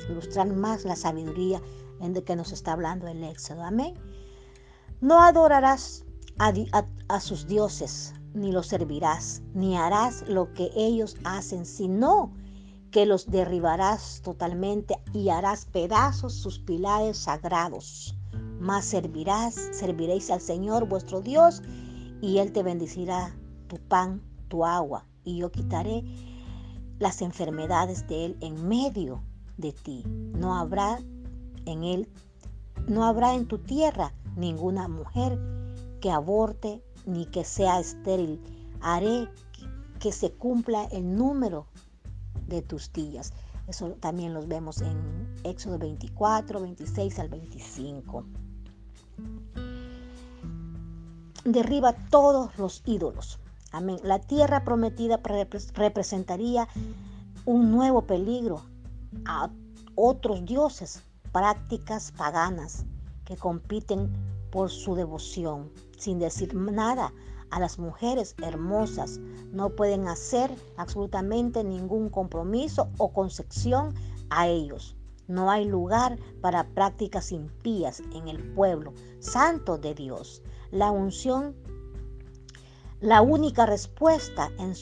ilustrar 0.09 0.47
más 0.53 0.85
la 0.85 0.95
sabiduría 0.95 1.61
en 1.99 2.13
de 2.13 2.23
que 2.23 2.37
nos 2.37 2.53
está 2.53 2.71
hablando 2.71 3.07
el 3.07 3.21
Éxodo. 3.23 3.63
Amén. 3.63 3.95
No 5.01 5.21
adorarás 5.21 6.05
a, 6.39 7.19
sus 7.19 7.47
dioses, 7.47 8.13
ni 8.33 8.53
los 8.53 8.67
servirás, 8.67 9.41
ni 9.53 9.75
harás 9.75 10.23
lo 10.25 10.53
que 10.53 10.71
ellos 10.73 11.17
hacen, 11.25 11.65
sino 11.65 12.33
que 12.91 13.05
los 13.05 13.29
derribarás 13.29 14.21
totalmente 14.23 14.97
y 15.11 15.29
harás 15.29 15.65
pedazos 15.65 16.33
sus 16.33 16.59
pilares 16.59 17.17
sagrados. 17.17 18.15
Mas 18.57 18.85
servirás, 18.85 19.55
serviréis 19.73 20.31
al 20.31 20.39
Señor 20.39 20.87
vuestro 20.87 21.19
Dios, 21.19 21.61
y 22.21 22.37
Él 22.37 22.53
te 22.53 22.63
bendecirá 22.63 23.35
tu 23.67 23.77
pan, 23.77 24.21
tu 24.47 24.65
agua, 24.65 25.05
y 25.23 25.37
yo 25.37 25.51
quitaré 25.51 26.03
las 26.99 27.21
enfermedades 27.21 28.07
de 28.07 28.25
él 28.25 28.37
en 28.41 28.67
medio 28.67 29.21
de 29.57 29.73
ti. 29.73 30.03
No 30.05 30.55
habrá 30.55 30.99
en 31.65 31.83
él, 31.83 32.09
no 32.87 33.05
habrá 33.05 33.33
en 33.33 33.47
tu 33.47 33.57
tierra 33.59 34.13
ninguna 34.35 34.87
mujer 34.87 35.39
que 36.01 36.11
aborte 36.11 36.83
ni 37.05 37.25
que 37.25 37.43
sea 37.43 37.79
estéril. 37.79 38.41
Haré 38.81 39.27
que 39.99 40.11
se 40.11 40.31
cumpla 40.31 40.85
el 40.85 41.15
número 41.15 41.65
de 42.47 42.61
tus 42.61 42.91
días. 42.93 43.33
Eso 43.67 43.89
también 43.99 44.33
los 44.33 44.47
vemos 44.47 44.81
en 44.81 45.35
Éxodo 45.43 45.79
24, 45.79 46.61
26 46.61 47.19
al 47.19 47.29
25. 47.29 48.25
Derriba 51.45 51.93
todos 52.09 52.57
los 52.57 52.83
ídolos. 52.85 53.39
Amén. 53.75 53.99
La 54.03 54.19
tierra 54.19 54.63
prometida 54.63 55.19
representaría 55.73 56.69
un 57.43 57.71
nuevo 57.73 58.03
peligro 58.03 58.61
a 59.25 59.49
otros 59.95 60.45
dioses, 60.45 61.03
prácticas 61.33 62.13
paganas 62.13 62.85
que 63.25 63.35
compiten 63.35 64.13
por 64.49 64.69
su 64.69 64.95
devoción, 64.95 65.69
sin 65.97 66.19
decir 66.19 66.55
nada 66.55 67.11
a 67.51 67.59
las 67.59 67.77
mujeres 67.77 68.33
hermosas. 68.41 69.19
No 69.51 69.71
pueden 69.71 70.07
hacer 70.07 70.55
absolutamente 70.77 71.61
ningún 71.61 72.09
compromiso 72.09 72.87
o 72.97 73.11
concesión 73.11 73.93
a 74.29 74.47
ellos. 74.47 74.95
No 75.27 75.51
hay 75.51 75.65
lugar 75.65 76.17
para 76.39 76.65
prácticas 76.69 77.33
impías 77.33 77.99
en 78.13 78.29
el 78.29 78.53
pueblo 78.53 78.93
santo 79.19 79.77
de 79.77 79.93
Dios. 79.93 80.41
La 80.71 80.91
unción, 80.91 81.55
la 83.01 83.21
única 83.21 83.65
respuesta 83.65 84.51
en, 84.57 84.73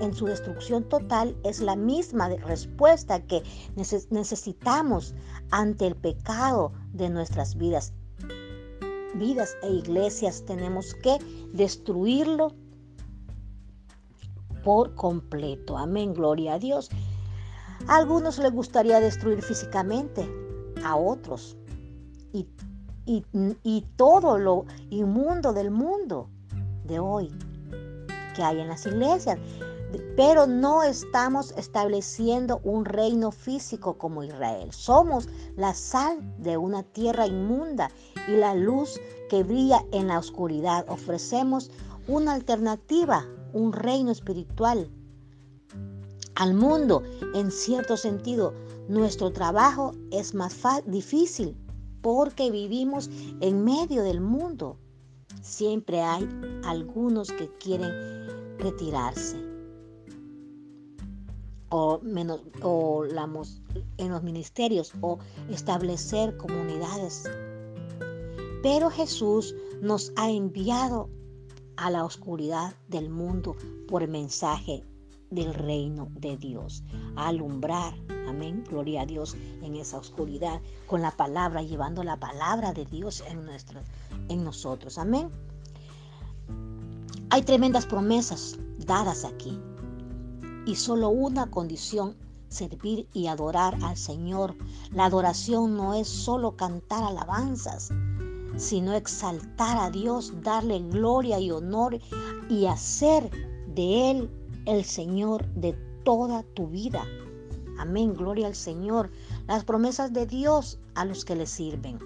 en 0.00 0.14
su 0.14 0.26
destrucción 0.26 0.88
total 0.88 1.36
es 1.44 1.60
la 1.60 1.76
misma 1.76 2.28
respuesta 2.28 3.20
que 3.26 3.42
necesitamos 3.74 5.14
ante 5.50 5.86
el 5.86 5.96
pecado 5.96 6.72
de 6.92 7.10
nuestras 7.10 7.56
vidas 7.56 7.92
vidas 9.14 9.56
e 9.62 9.70
iglesias 9.72 10.44
tenemos 10.46 10.94
que 10.94 11.18
destruirlo 11.52 12.52
por 14.64 14.94
completo. 14.94 15.76
Amén, 15.76 16.14
gloria 16.14 16.54
a 16.54 16.58
Dios. 16.58 16.90
A 17.86 17.96
algunos 17.96 18.38
les 18.38 18.52
gustaría 18.52 19.00
destruir 19.00 19.42
físicamente, 19.42 20.28
a 20.84 20.96
otros. 20.96 21.56
Y, 22.32 22.46
y 23.64 23.80
todo 23.96 24.38
lo 24.38 24.66
inmundo 24.90 25.52
del 25.52 25.70
mundo 25.70 26.30
de 26.90 26.98
hoy 26.98 27.32
que 28.36 28.42
hay 28.42 28.60
en 28.60 28.68
las 28.68 28.84
iglesias 28.84 29.38
pero 30.16 30.46
no 30.46 30.82
estamos 30.82 31.52
estableciendo 31.56 32.60
un 32.62 32.84
reino 32.84 33.32
físico 33.32 33.98
como 33.98 34.22
Israel. 34.22 34.72
Somos 34.72 35.28
la 35.56 35.74
sal 35.74 36.18
de 36.38 36.56
una 36.56 36.82
tierra 36.82 37.26
inmunda 37.26 37.90
y 38.28 38.32
la 38.32 38.54
luz 38.54 39.00
que 39.28 39.42
brilla 39.42 39.84
en 39.92 40.08
la 40.08 40.18
oscuridad. 40.18 40.84
Ofrecemos 40.88 41.70
una 42.06 42.34
alternativa, 42.34 43.26
un 43.52 43.72
reino 43.72 44.10
espiritual 44.10 44.90
al 46.36 46.54
mundo. 46.54 47.02
En 47.34 47.50
cierto 47.50 47.96
sentido, 47.96 48.54
nuestro 48.88 49.32
trabajo 49.32 49.92
es 50.10 50.34
más 50.34 50.54
difícil 50.86 51.56
porque 52.02 52.50
vivimos 52.50 53.10
en 53.40 53.64
medio 53.64 54.02
del 54.02 54.20
mundo. 54.20 54.78
Siempre 55.40 56.00
hay 56.02 56.28
algunos 56.64 57.32
que 57.32 57.48
quieren 57.58 57.90
retirarse 58.58 59.36
o, 61.70 62.00
menos, 62.02 62.40
o 62.62 63.04
en 63.04 64.10
los 64.10 64.22
ministerios 64.22 64.92
o 65.00 65.18
establecer 65.48 66.36
comunidades. 66.36 67.30
Pero 68.62 68.90
Jesús 68.90 69.54
nos 69.80 70.12
ha 70.16 70.30
enviado 70.30 71.08
a 71.76 71.90
la 71.90 72.04
oscuridad 72.04 72.74
del 72.88 73.08
mundo 73.08 73.56
por 73.88 74.06
mensaje 74.06 74.84
del 75.30 75.54
reino 75.54 76.08
de 76.16 76.36
Dios, 76.36 76.82
a 77.16 77.28
alumbrar, 77.28 77.94
amén, 78.28 78.64
gloria 78.68 79.02
a 79.02 79.06
Dios 79.06 79.36
en 79.62 79.76
esa 79.76 79.98
oscuridad, 79.98 80.60
con 80.86 81.02
la 81.02 81.12
palabra, 81.12 81.62
llevando 81.62 82.02
la 82.02 82.18
palabra 82.18 82.72
de 82.72 82.84
Dios 82.84 83.22
en, 83.28 83.44
nuestro, 83.44 83.80
en 84.28 84.44
nosotros, 84.44 84.98
amén. 84.98 85.30
Hay 87.30 87.42
tremendas 87.42 87.86
promesas 87.86 88.58
dadas 88.78 89.24
aquí, 89.24 89.58
y 90.66 90.74
solo 90.74 91.10
una 91.10 91.50
condición, 91.50 92.16
servir 92.48 93.08
y 93.12 93.28
adorar 93.28 93.78
al 93.82 93.96
Señor. 93.96 94.56
La 94.92 95.04
adoración 95.04 95.76
no 95.76 95.94
es 95.94 96.08
solo 96.08 96.56
cantar 96.56 97.04
alabanzas, 97.04 97.90
sino 98.56 98.92
exaltar 98.92 99.78
a 99.78 99.90
Dios, 99.90 100.32
darle 100.42 100.80
gloria 100.80 101.38
y 101.38 101.52
honor 101.52 101.98
y 102.48 102.66
hacer 102.66 103.30
de 103.74 104.10
Él 104.10 104.39
el 104.66 104.84
Señor 104.84 105.46
de 105.54 105.72
toda 106.04 106.42
tu 106.54 106.68
vida. 106.68 107.04
Amén, 107.78 108.14
gloria 108.14 108.46
al 108.46 108.54
Señor. 108.54 109.10
Las 109.46 109.64
promesas 109.64 110.12
de 110.12 110.26
Dios 110.26 110.78
a 110.94 111.04
los 111.04 111.24
que 111.24 111.36
le 111.36 111.46
sirven. 111.46 111.98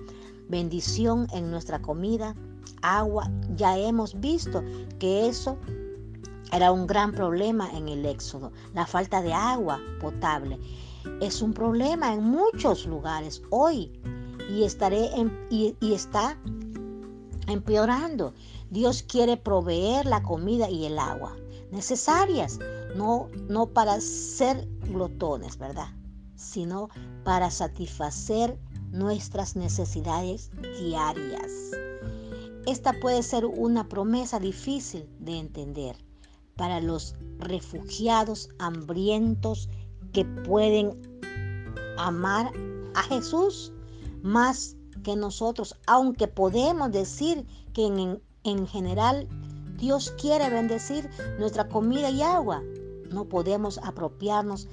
Bendición 0.48 1.26
en 1.32 1.50
nuestra 1.50 1.80
comida, 1.82 2.34
agua. 2.82 3.30
Ya 3.56 3.76
hemos 3.76 4.18
visto 4.20 4.62
que 4.98 5.26
eso 5.26 5.58
era 6.52 6.70
un 6.70 6.86
gran 6.86 7.12
problema 7.12 7.70
en 7.76 7.88
el 7.88 8.06
éxodo, 8.06 8.52
la 8.74 8.86
falta 8.86 9.22
de 9.22 9.32
agua 9.32 9.80
potable. 10.00 10.58
Es 11.20 11.42
un 11.42 11.52
problema 11.52 12.14
en 12.14 12.22
muchos 12.22 12.86
lugares 12.86 13.42
hoy 13.50 13.90
y, 14.48 14.62
estaré 14.62 15.10
y, 15.50 15.74
está 15.80 16.38
empeorando. 17.48 18.32
Dios 18.70 19.02
quiere 19.02 19.36
proveer 19.36 20.06
la 20.06 20.22
comida 20.22 20.70
y 20.70 20.86
el 20.86 20.98
agua 20.98 21.36
necesarias, 21.74 22.58
no, 22.94 23.28
no 23.48 23.66
para 23.66 24.00
ser 24.00 24.68
glotones, 24.88 25.58
¿verdad? 25.58 25.88
Sino 26.36 26.88
para 27.24 27.50
satisfacer 27.50 28.58
nuestras 28.90 29.56
necesidades 29.56 30.50
diarias. 30.78 31.50
Esta 32.66 32.94
puede 33.00 33.22
ser 33.22 33.44
una 33.44 33.88
promesa 33.88 34.38
difícil 34.38 35.06
de 35.18 35.38
entender 35.38 35.96
para 36.56 36.80
los 36.80 37.14
refugiados 37.38 38.48
hambrientos 38.58 39.68
que 40.12 40.24
pueden 40.24 40.96
amar 41.98 42.52
a 42.94 43.02
Jesús 43.02 43.72
más 44.22 44.76
que 45.02 45.16
nosotros, 45.16 45.76
aunque 45.86 46.28
podemos 46.28 46.90
decir 46.92 47.44
que 47.72 47.86
en, 47.86 48.22
en 48.44 48.66
general 48.66 49.28
Dios 49.84 50.14
quiere 50.18 50.48
bendecir 50.48 51.10
nuestra 51.38 51.68
comida 51.68 52.08
y 52.08 52.22
agua, 52.22 52.62
no 53.10 53.28
podemos 53.28 53.76
apropiarnos 53.82 54.66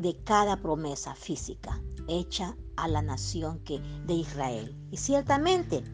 de 0.00 0.20
cada 0.24 0.56
promesa 0.56 1.14
física 1.14 1.80
hecha 2.08 2.56
a 2.74 2.88
la 2.88 3.02
nación 3.02 3.60
que, 3.60 3.78
de 4.04 4.14
Israel. 4.14 4.76
Y 4.90 4.96
ciertamente 4.96 5.84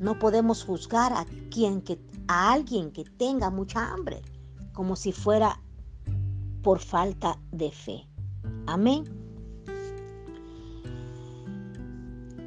no 0.00 0.18
podemos 0.18 0.64
juzgar 0.64 1.12
a, 1.12 1.26
quien 1.48 1.80
que, 1.80 2.00
a 2.26 2.54
alguien 2.54 2.90
que 2.90 3.04
tenga 3.04 3.50
mucha 3.50 3.92
hambre 3.92 4.20
como 4.72 4.96
si 4.96 5.12
fuera 5.12 5.62
por 6.64 6.80
falta 6.80 7.38
de 7.52 7.70
fe. 7.70 8.08
Amén. 8.66 9.04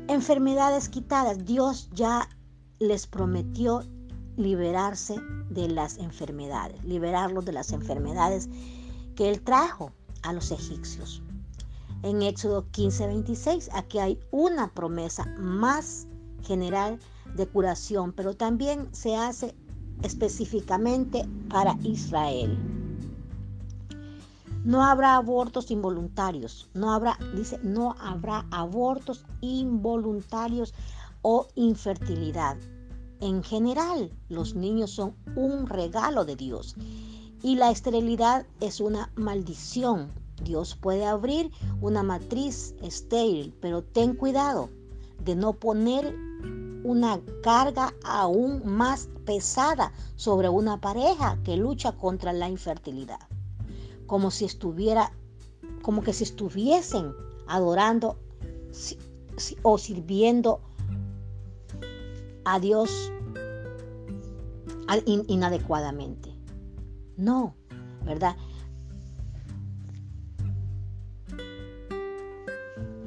Enfermedades 0.09 0.89
quitadas. 0.89 1.45
Dios 1.45 1.89
ya 1.93 2.27
les 2.79 3.07
prometió 3.07 3.85
liberarse 4.39 5.17
de 5.49 5.67
las 5.67 5.97
enfermedades, 5.97 6.83
liberarlos 6.83 7.45
de 7.45 7.51
las 7.51 7.71
enfermedades 7.73 8.49
que 9.15 9.29
Él 9.29 9.41
trajo 9.41 9.91
a 10.23 10.33
los 10.33 10.51
egipcios. 10.51 11.21
En 12.03 12.21
Éxodo 12.21 12.65
15, 12.71 13.07
26, 13.07 13.69
aquí 13.73 13.99
hay 13.99 14.17
una 14.31 14.73
promesa 14.73 15.25
más 15.37 16.07
general 16.43 16.99
de 17.35 17.45
curación, 17.47 18.13
pero 18.13 18.33
también 18.33 18.87
se 18.93 19.17
hace 19.17 19.53
específicamente 20.03 21.27
para 21.49 21.77
Israel. 21.83 22.57
No 24.63 24.85
habrá 24.85 25.15
abortos 25.15 25.69
involuntarios, 25.71 26.69
no 26.73 26.93
habrá, 26.93 27.17
dice, 27.35 27.59
no 27.63 27.95
habrá 27.99 28.45
abortos 28.51 29.25
involuntarios 29.41 30.73
o 31.21 31.47
infertilidad. 31.55 32.57
En 33.21 33.43
general, 33.43 34.11
los 34.29 34.55
niños 34.55 34.91
son 34.91 35.15
un 35.35 35.67
regalo 35.67 36.23
de 36.23 36.35
Dios 36.37 36.75
y 37.43 37.55
la 37.55 37.69
esterilidad 37.69 38.45
es 38.61 38.79
una 38.79 39.11
maldición. 39.15 40.11
Dios 40.41 40.75
puede 40.75 41.05
abrir 41.05 41.51
una 41.81 42.01
matriz 42.01 42.75
estéril, 42.81 43.53
pero 43.59 43.83
ten 43.83 44.15
cuidado 44.15 44.69
de 45.23 45.35
no 45.35 45.53
poner 45.53 46.15
una 46.83 47.19
carga 47.43 47.93
aún 48.05 48.61
más 48.65 49.09
pesada 49.25 49.91
sobre 50.15 50.47
una 50.47 50.79
pareja 50.79 51.37
que 51.43 51.57
lucha 51.57 51.91
contra 51.91 52.31
la 52.31 52.49
infertilidad. 52.49 53.19
como 54.07 54.31
si 54.31 54.45
estuviera, 54.45 55.11
como 55.83 56.01
que 56.01 56.13
si 56.13 56.23
estuviesen 56.23 57.13
adorando 57.47 58.17
o 59.61 59.77
sirviendo 59.77 60.61
a 62.53 62.59
Dios 62.59 63.11
inadecuadamente. 65.05 66.33
No, 67.15 67.55
¿verdad? 68.05 68.35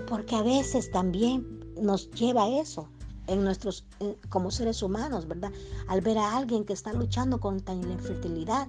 Porque 0.07 0.37
a 0.37 0.43
veces 0.43 0.91
también 0.91 1.61
nos 1.81 2.11
lleva 2.11 2.45
a 2.45 2.61
eso 2.61 2.89
en 3.27 3.43
nuestros 3.43 3.87
como 4.29 4.51
seres 4.51 4.83
humanos, 4.83 5.27
¿verdad? 5.27 5.51
Al 5.89 6.01
ver 6.03 6.19
a 6.19 6.37
alguien 6.37 6.65
que 6.65 6.75
está 6.75 6.93
luchando 6.93 7.41
contra 7.41 7.75
la 7.75 7.93
infertilidad, 7.93 8.69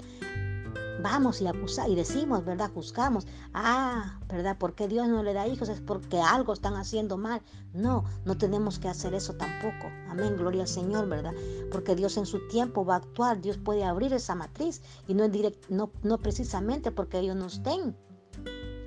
vamos 1.01 1.41
y 1.41 1.47
acusamos 1.47 1.91
y 1.91 1.95
decimos, 1.95 2.45
¿verdad? 2.45 2.71
Juzgamos, 2.73 3.25
ah, 3.53 4.19
¿verdad? 4.27 4.57
¿Por 4.57 4.75
qué 4.75 4.87
Dios 4.87 5.07
no 5.07 5.23
le 5.23 5.33
da 5.33 5.47
hijos? 5.47 5.69
Es 5.69 5.81
porque 5.81 6.19
algo 6.19 6.53
están 6.53 6.75
haciendo 6.75 7.17
mal. 7.17 7.41
No, 7.73 8.03
no 8.25 8.37
tenemos 8.37 8.79
que 8.79 8.87
hacer 8.87 9.13
eso 9.13 9.33
tampoco. 9.33 9.87
Amén, 10.09 10.35
gloria 10.37 10.61
al 10.61 10.67
Señor, 10.67 11.07
¿verdad? 11.07 11.33
Porque 11.71 11.95
Dios 11.95 12.17
en 12.17 12.25
su 12.25 12.47
tiempo 12.47 12.85
va 12.85 12.95
a 12.95 12.97
actuar, 12.97 13.41
Dios 13.41 13.57
puede 13.57 13.83
abrir 13.83 14.13
esa 14.13 14.35
matriz 14.35 14.81
y 15.07 15.13
no, 15.13 15.29
no, 15.69 15.91
no 16.03 16.17
precisamente 16.19 16.91
porque 16.91 17.19
ellos 17.19 17.35
no 17.35 17.47
estén 17.47 17.95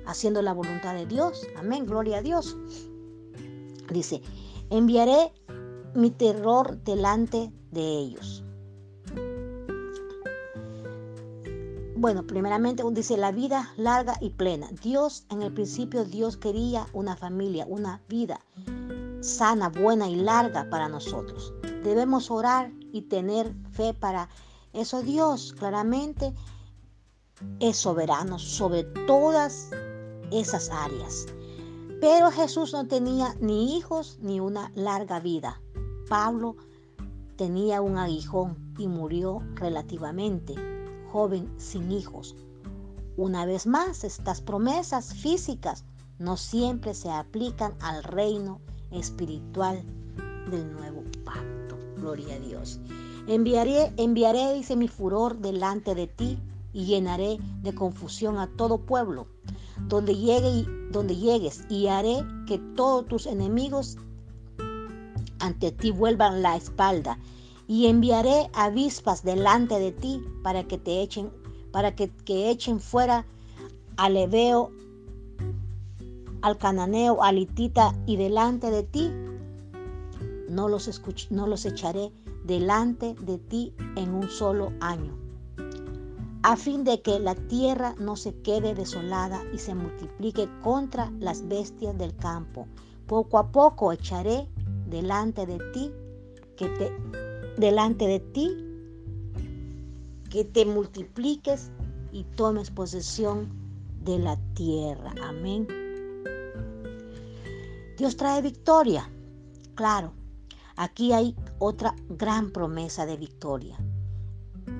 haciendo 0.05 0.41
la 0.41 0.53
voluntad 0.53 0.95
de 0.95 1.05
Dios. 1.05 1.45
Amén, 1.57 1.85
gloria 1.85 2.17
a 2.17 2.21
Dios. 2.21 2.57
Dice, 3.91 4.21
enviaré 4.69 5.33
mi 5.93 6.11
terror 6.11 6.77
delante 6.83 7.51
de 7.71 7.81
ellos. 7.81 8.43
Bueno, 11.99 12.27
primeramente 12.27 12.83
dice 12.91 13.17
la 13.17 13.31
vida 13.31 13.73
larga 13.75 14.17
y 14.21 14.29
plena. 14.29 14.67
Dios, 14.83 15.25
en 15.31 15.41
el 15.41 15.51
principio 15.51 16.05
Dios 16.05 16.37
quería 16.37 16.85
una 16.93 17.15
familia, 17.15 17.65
una 17.67 18.03
vida 18.07 18.39
sana, 19.21 19.69
buena 19.69 20.07
y 20.07 20.15
larga 20.15 20.69
para 20.69 20.89
nosotros. 20.89 21.55
Debemos 21.83 22.29
orar 22.29 22.71
y 22.93 23.01
tener 23.01 23.51
fe 23.71 23.95
para 23.95 24.29
eso. 24.73 25.01
Dios 25.01 25.55
claramente 25.57 26.35
es 27.59 27.77
soberano 27.77 28.37
sobre 28.37 28.83
todas 29.07 29.71
esas 30.31 30.69
áreas. 30.69 31.25
Pero 31.99 32.29
Jesús 32.29 32.73
no 32.73 32.85
tenía 32.87 33.35
ni 33.39 33.75
hijos 33.75 34.19
ni 34.21 34.39
una 34.39 34.71
larga 34.75 35.19
vida. 35.19 35.59
Pablo 36.07 36.57
tenía 37.37 37.81
un 37.81 37.97
aguijón 37.97 38.75
y 38.77 38.87
murió 38.87 39.41
relativamente 39.55 40.76
joven 41.17 41.51
sin 41.57 41.91
hijos. 41.91 42.35
Una 43.15 43.47
vez 43.47 43.65
más, 43.65 44.03
estas 44.03 44.39
promesas 44.39 45.15
físicas 45.15 45.83
no 46.19 46.37
siempre 46.37 46.93
se 46.93 47.09
aplican 47.09 47.73
al 47.81 48.03
reino 48.03 48.61
espiritual 48.91 49.83
del 50.51 50.71
nuevo 50.73 51.01
pacto. 51.25 51.75
Gloria 51.95 52.35
a 52.35 52.39
Dios. 52.39 52.79
Enviaré, 53.25 53.91
enviaré, 53.97 54.53
dice 54.53 54.75
mi 54.75 54.87
furor 54.87 55.39
delante 55.39 55.95
de 55.95 56.05
ti 56.05 56.37
y 56.71 56.85
llenaré 56.85 57.39
de 57.63 57.73
confusión 57.73 58.37
a 58.37 58.45
todo 58.55 58.85
pueblo 58.85 59.25
donde, 59.87 60.15
llegue, 60.15 60.67
donde 60.91 61.15
llegues 61.15 61.65
y 61.67 61.87
haré 61.87 62.23
que 62.45 62.59
todos 62.75 63.07
tus 63.07 63.25
enemigos 63.25 63.97
ante 65.39 65.71
ti 65.71 65.89
vuelvan 65.89 66.43
la 66.43 66.55
espalda 66.55 67.17
y 67.67 67.87
enviaré 67.87 68.49
avispas 68.53 69.23
delante 69.23 69.79
de 69.79 69.91
ti 69.91 70.23
para 70.43 70.63
que 70.63 70.77
te 70.77 71.01
echen 71.01 71.31
para 71.71 71.95
que, 71.95 72.09
echen 72.27 72.79
fuera 72.79 73.25
al 73.97 74.17
Ebeo, 74.17 74.71
al 76.41 76.57
Cananeo, 76.57 77.21
al 77.21 77.37
Hitita 77.37 77.93
y 78.05 78.15
delante 78.15 78.71
de 78.71 78.83
ti 78.83 79.11
no 80.49 80.69
los, 80.69 80.89
no 81.29 81.45
los 81.45 81.65
echaré 81.65 82.11
delante 82.45 83.13
de 83.15 83.37
ti 83.37 83.73
en 83.95 84.13
un 84.13 84.29
solo 84.29 84.71
año 84.79 85.27
a 86.47 86.55
fin 86.55 86.85
de 86.85 87.01
que 87.01 87.19
la 87.19 87.35
tierra 87.35 87.93
no 87.99 88.15
se 88.15 88.33
quede 88.41 88.73
desolada 88.73 89.43
y 89.53 89.57
se 89.57 89.75
multiplique 89.75 90.47
contra 90.63 91.11
las 91.19 91.45
bestias 91.45 91.97
del 91.97 92.15
campo. 92.15 92.67
Poco 93.05 93.37
a 93.37 93.51
poco 93.51 93.91
echaré 93.91 94.47
delante 94.85 95.45
de 95.45 95.59
ti 95.73 95.91
que 96.55 96.69
te 96.69 97.26
delante 97.57 98.07
de 98.07 98.19
ti 98.19 98.55
que 100.29 100.45
te 100.45 100.65
multipliques 100.65 101.71
y 102.11 102.23
tomes 102.35 102.69
posesión 102.69 103.49
de 104.03 104.19
la 104.19 104.37
tierra. 104.53 105.13
Amén. 105.23 105.67
Dios 107.97 108.15
trae 108.15 108.41
victoria. 108.43 109.09
Claro, 109.73 110.13
aquí 110.75 111.13
hay 111.13 111.35
otra 111.57 111.95
gran 112.09 112.51
promesa 112.51 113.05
de 113.07 113.17
victoria. 113.17 113.77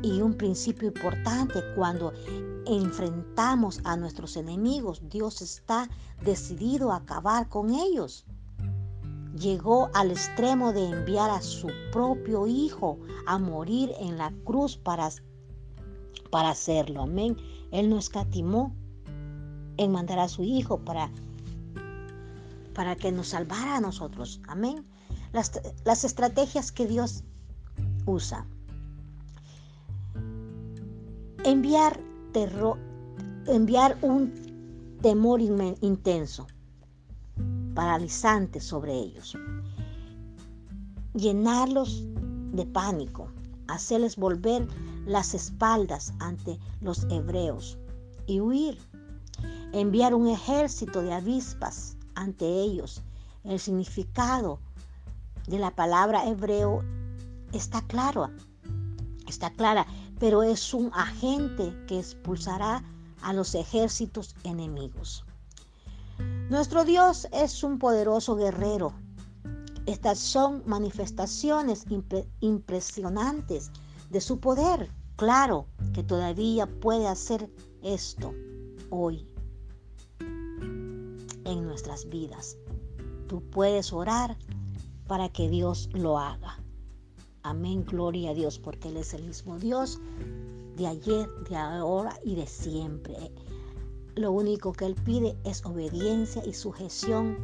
Y 0.04 0.22
un 0.22 0.36
principio 0.36 0.90
importante 0.90 1.60
cuando 1.76 2.13
enfrentamos 2.68 3.82
a 3.84 3.98
nuestros 3.98 4.38
enemigos, 4.38 5.02
Dios 5.10 5.42
está 5.42 5.90
decidido 6.24 6.92
a 6.92 6.98
acabar 6.98 7.50
con 7.50 7.74
ellos. 7.74 8.27
Llegó 9.39 9.89
al 9.93 10.12
extremo 10.12 10.73
de 10.73 10.86
enviar 10.88 11.30
a 11.30 11.41
su 11.41 11.69
propio 11.91 12.47
Hijo 12.47 13.00
a 13.26 13.38
morir 13.38 13.91
en 14.00 14.17
la 14.17 14.32
cruz 14.45 14.78
para, 14.78 15.10
para 16.32 16.50
hacerlo. 16.50 17.04
Amén. 17.04 17.38
Él 17.71 17.89
no 17.89 17.97
escatimó 17.97 18.73
en 19.78 19.91
mandar 19.91 20.19
a 20.19 20.28
su 20.28 20.43
Hijo 20.43 20.80
para, 20.80 21.12
para 22.73 22.95
que 22.95 23.12
nos 23.12 23.30
salvara 23.30 23.78
a 23.78 23.82
nosotros. 23.82 24.41
Amén. 24.47 24.86
Las, 25.34 25.52
las 25.86 26.04
estrategias 26.04 26.71
que 26.71 26.88
Dios 26.88 27.23
usa 28.06 28.47
enviar 31.47 32.00
terror, 32.34 32.78
enviar 33.47 33.97
un 34.02 34.34
temor 35.02 35.39
intenso, 35.41 36.47
paralizante 37.78 38.60
sobre 38.60 38.92
ellos, 38.92 39.38
llenarlos 41.13 42.04
de 42.52 42.66
pánico, 42.66 43.32
hacerles 43.68 44.16
volver 44.16 44.68
las 45.06 45.36
espaldas 45.36 46.12
ante 46.18 46.58
los 46.82 47.06
hebreos 47.12 47.78
y 48.26 48.40
huir, 48.40 48.80
enviar 49.74 50.16
un 50.16 50.28
ejército 50.28 51.04
de 51.04 51.13
avispas 51.13 51.96
ante 52.16 52.48
ellos. 52.48 53.04
El 53.44 53.60
significado 53.60 54.60
de 55.48 55.60
la 55.60 55.70
palabra 55.70 56.28
hebreo 56.28 56.84
está 57.54 57.84
claro, 57.84 58.32
está 59.28 59.52
clara 59.52 59.86
pero 60.20 60.42
es 60.42 60.74
un 60.74 60.90
agente 60.96 61.72
que 61.86 62.00
expulsará 62.00 62.84
a 63.22 63.34
los 63.34 63.54
ejércitos 63.54 64.36
enemigos. 64.44 65.27
Nuestro 66.50 66.86
Dios 66.86 67.28
es 67.34 67.62
un 67.62 67.78
poderoso 67.78 68.38
guerrero. 68.38 68.94
Estas 69.86 70.18
son 70.18 70.64
manifestaciones 70.66 71.86
impresionantes 72.40 73.70
de 74.10 74.22
su 74.22 74.40
poder. 74.40 74.90
Claro 75.18 75.68
que 75.94 76.04
todavía 76.04 76.66
puede 76.66 77.06
hacer 77.08 77.50
esto 77.84 78.34
hoy 78.90 79.28
en 80.20 81.66
nuestras 81.66 82.08
vidas. 82.08 82.58
Tú 83.28 83.42
puedes 83.50 83.92
orar 83.92 84.38
para 85.08 85.28
que 85.28 85.50
Dios 85.50 85.90
lo 85.92 86.18
haga. 86.18 86.62
Amén, 87.44 87.84
gloria 87.84 88.32
a 88.32 88.34
Dios, 88.34 88.58
porque 88.58 88.88
Él 88.88 88.96
es 88.96 89.14
el 89.14 89.26
mismo 89.26 89.60
Dios 89.60 90.00
de 90.78 90.88
ayer, 90.88 91.30
de 91.50 91.58
ahora 91.58 92.18
y 92.24 92.36
de 92.36 92.48
siempre. 92.48 93.34
Lo 94.18 94.32
único 94.32 94.74
que 94.74 94.88
Él 94.88 94.96
pide 94.96 95.38
es 95.44 95.64
obediencia 95.64 96.44
y 96.44 96.52
sujeción 96.52 97.38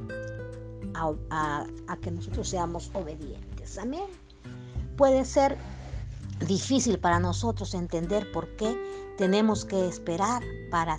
a, 0.96 1.68
que 2.02 2.10
nosotros 2.10 2.50
seamos 2.50 2.90
obedientes. 2.96 3.78
Amén. 3.78 4.06
Puede 4.98 5.24
ser 5.24 5.56
difícil 6.48 6.98
para 6.98 7.20
nosotros 7.20 7.76
entender 7.76 8.32
por 8.32 8.48
qué 8.56 8.76
tenemos 9.20 9.66
que 9.66 9.88
esperar 9.88 10.42
para 10.72 10.98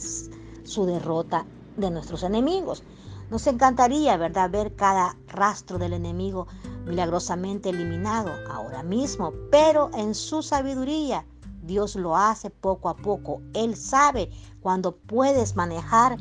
su 0.62 0.86
derrota 0.86 1.44
de 1.76 1.90
nuestros 1.90 2.22
enemigos. 2.22 2.84
Nos 3.30 3.44
encantaría, 3.48 4.16
¿verdad?, 4.16 4.50
ver 4.50 4.76
cada 4.76 5.16
rastro 5.26 5.78
del 5.78 5.94
enemigo 5.94 6.46
milagrosamente 6.86 7.70
eliminado 7.70 8.30
ahora 8.48 8.84
mismo, 8.84 9.32
pero 9.50 9.90
en 9.94 10.14
su 10.14 10.40
sabiduría 10.40 11.26
Dios 11.66 11.96
lo 11.96 12.16
hace 12.16 12.50
poco 12.50 12.88
a 12.88 12.96
poco. 12.96 13.40
Él 13.54 13.76
sabe 13.76 14.30
cuándo 14.60 14.96
puedes 14.96 15.56
manejar, 15.56 16.18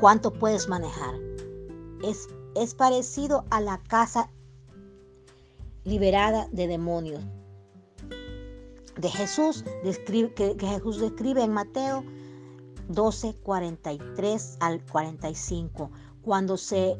cuánto 0.00 0.32
puedes 0.32 0.68
manejar. 0.68 1.14
Es, 2.02 2.28
es 2.54 2.74
parecido 2.74 3.44
a 3.50 3.60
la 3.60 3.82
casa 3.84 4.30
liberada 5.84 6.48
de 6.52 6.66
demonios. 6.66 7.22
De 8.96 9.08
Jesús, 9.08 9.64
que 10.34 10.56
Jesús 10.58 11.00
describe 11.00 11.42
en 11.42 11.52
Mateo 11.52 12.04
12, 12.88 13.34
43 13.42 14.56
al 14.60 14.84
45. 14.86 15.90
Cuando 16.22 16.56
se, 16.56 16.98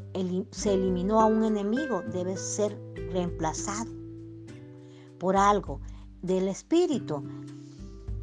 se 0.52 0.74
eliminó 0.74 1.20
a 1.20 1.26
un 1.26 1.44
enemigo, 1.44 2.02
debe 2.02 2.36
ser 2.36 2.78
reemplazado 3.10 3.90
por 5.18 5.36
algo 5.36 5.80
del 6.22 6.48
Espíritu. 6.48 7.22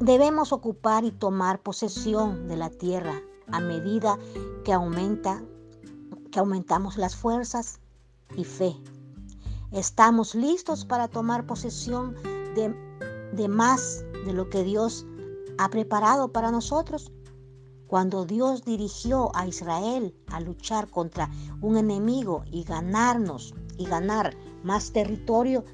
Debemos 0.00 0.52
ocupar 0.52 1.04
y 1.04 1.10
tomar 1.10 1.62
posesión 1.62 2.48
de 2.48 2.56
la 2.56 2.70
tierra 2.70 3.20
a 3.50 3.60
medida 3.60 4.18
que 4.64 4.72
aumenta 4.72 5.42
que 6.30 6.38
aumentamos 6.38 6.98
las 6.98 7.16
fuerzas 7.16 7.80
y 8.36 8.44
fe. 8.44 8.76
Estamos 9.72 10.34
listos 10.34 10.84
para 10.84 11.08
tomar 11.08 11.46
posesión 11.46 12.14
de, 12.54 12.74
de 13.32 13.48
más 13.48 14.04
de 14.24 14.32
lo 14.32 14.50
que 14.50 14.62
Dios 14.62 15.06
ha 15.58 15.70
preparado 15.70 16.32
para 16.32 16.50
nosotros. 16.50 17.12
Cuando 17.86 18.24
Dios 18.24 18.64
dirigió 18.64 19.30
a 19.34 19.46
Israel 19.46 20.14
a 20.26 20.40
luchar 20.40 20.90
contra 20.90 21.30
un 21.60 21.76
enemigo 21.76 22.44
y 22.50 22.64
ganarnos 22.64 23.54
y 23.78 23.86
ganar 23.86 24.36
más 24.64 24.92
territorio, 24.92 25.64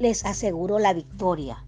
les 0.00 0.24
aseguró 0.24 0.78
la 0.78 0.94
victoria. 0.94 1.64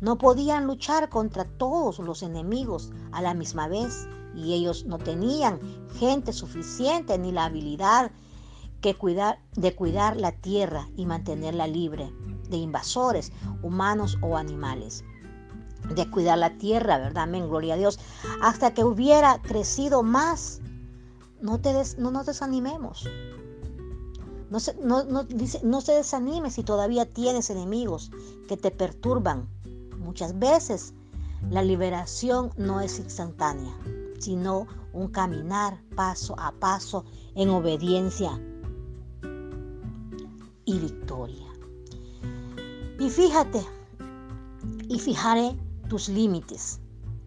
No 0.00 0.18
podían 0.18 0.66
luchar 0.66 1.08
contra 1.08 1.44
todos 1.44 2.00
los 2.00 2.22
enemigos 2.22 2.90
a 3.12 3.22
la 3.22 3.34
misma 3.34 3.68
vez 3.68 4.08
y 4.34 4.52
ellos 4.52 4.84
no 4.84 4.98
tenían 4.98 5.60
gente 5.98 6.32
suficiente 6.32 7.16
ni 7.18 7.30
la 7.30 7.44
habilidad 7.44 8.10
que 8.80 8.96
cuidar, 8.96 9.38
de 9.52 9.76
cuidar 9.76 10.16
la 10.16 10.32
tierra 10.32 10.88
y 10.96 11.06
mantenerla 11.06 11.68
libre 11.68 12.12
de 12.50 12.56
invasores 12.56 13.32
humanos 13.62 14.18
o 14.22 14.36
animales. 14.36 15.04
De 15.94 16.10
cuidar 16.10 16.38
la 16.38 16.58
tierra, 16.58 16.98
¿verdad? 16.98 17.24
Amén, 17.24 17.48
gloria 17.48 17.74
a 17.74 17.76
Dios. 17.76 18.00
Hasta 18.40 18.74
que 18.74 18.82
hubiera 18.82 19.40
crecido 19.40 20.02
más. 20.02 20.60
No, 21.40 21.60
te 21.60 21.72
no 21.98 22.10
nos 22.10 22.26
desanimemos. 22.26 23.08
No 24.52 24.60
se, 24.60 24.74
no, 24.74 25.24
dice, 25.24 25.60
no 25.64 25.80
se 25.80 25.92
desanime 25.92 26.50
si 26.50 26.62
todavía 26.62 27.10
tienes 27.10 27.48
enemigos 27.48 28.10
que 28.48 28.58
te 28.58 28.70
perturban. 28.70 29.48
Muchas 29.96 30.38
veces 30.38 30.92
la 31.48 31.62
liberación 31.62 32.50
no 32.58 32.82
es 32.82 32.98
instantánea, 32.98 33.74
sino 34.18 34.66
un 34.92 35.08
caminar 35.08 35.80
paso 35.96 36.34
a 36.38 36.52
paso 36.52 37.06
en 37.34 37.48
obediencia 37.48 38.38
y 40.66 40.78
victoria. 40.78 41.48
Y 43.00 43.08
fíjate, 43.08 43.64
y 44.86 44.98
fijaré 44.98 45.58
tus 45.88 46.10
límites, 46.10 46.78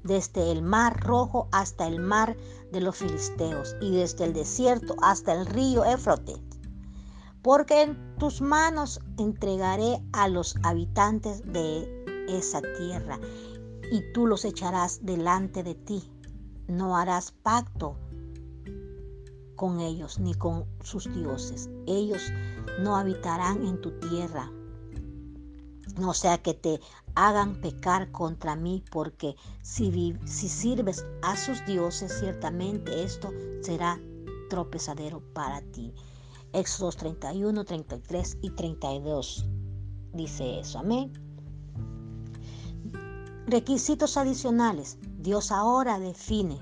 desde 0.04 0.52
el 0.52 0.62
mar 0.62 1.00
rojo 1.00 1.48
hasta 1.52 1.88
el 1.88 2.00
mar 2.00 2.38
de 2.72 2.82
los 2.82 2.98
filisteos, 2.98 3.76
y 3.82 3.90
desde 3.90 4.26
el 4.26 4.34
desierto 4.34 4.96
hasta 5.02 5.34
el 5.34 5.48
río 5.48 5.84
Éfrote 5.86 6.40
porque 7.46 7.84
en 7.84 8.18
tus 8.18 8.42
manos 8.42 9.00
entregaré 9.20 10.02
a 10.14 10.28
los 10.28 10.56
habitantes 10.64 11.44
de 11.46 12.04
esa 12.28 12.60
tierra, 12.60 13.20
y 13.92 14.02
tú 14.14 14.26
los 14.26 14.46
echarás 14.46 15.06
delante 15.06 15.62
de 15.62 15.76
ti. 15.76 16.10
No 16.68 16.98
harás 16.98 17.32
pacto 17.32 17.98
con 19.56 19.80
ellos 19.80 20.18
ni 20.18 20.34
con 20.34 20.66
sus 20.82 21.04
dioses. 21.14 21.70
Ellos 21.86 22.34
no 22.82 22.98
habitarán 22.98 23.64
en 23.64 23.80
tu 23.80 23.92
tierra. 24.00 24.52
No 26.00 26.16
sea 26.16 26.40
que 26.40 26.56
te 26.56 26.80
hagan 27.14 27.62
pecar 27.62 28.12
contra 28.12 28.56
mí, 28.56 28.84
porque 28.90 29.36
si, 29.62 30.18
si 30.26 30.50
sirves 30.50 31.06
a 31.22 31.38
sus 31.38 31.64
dioses, 31.68 32.12
ciertamente 32.12 33.04
esto 33.04 33.32
será 33.62 34.00
tropezadero 34.50 35.22
para 35.36 35.62
ti. 35.62 35.94
Éxodos 36.56 36.96
31, 36.96 37.66
33 37.66 38.38
y 38.42 38.50
32. 38.52 39.46
Dice 40.14 40.60
eso, 40.62 40.80
amén. 40.80 41.12
Requisitos 43.46 44.16
adicionales. 44.16 44.98
Dios 45.20 45.52
ahora 45.52 46.00
define 46.00 46.58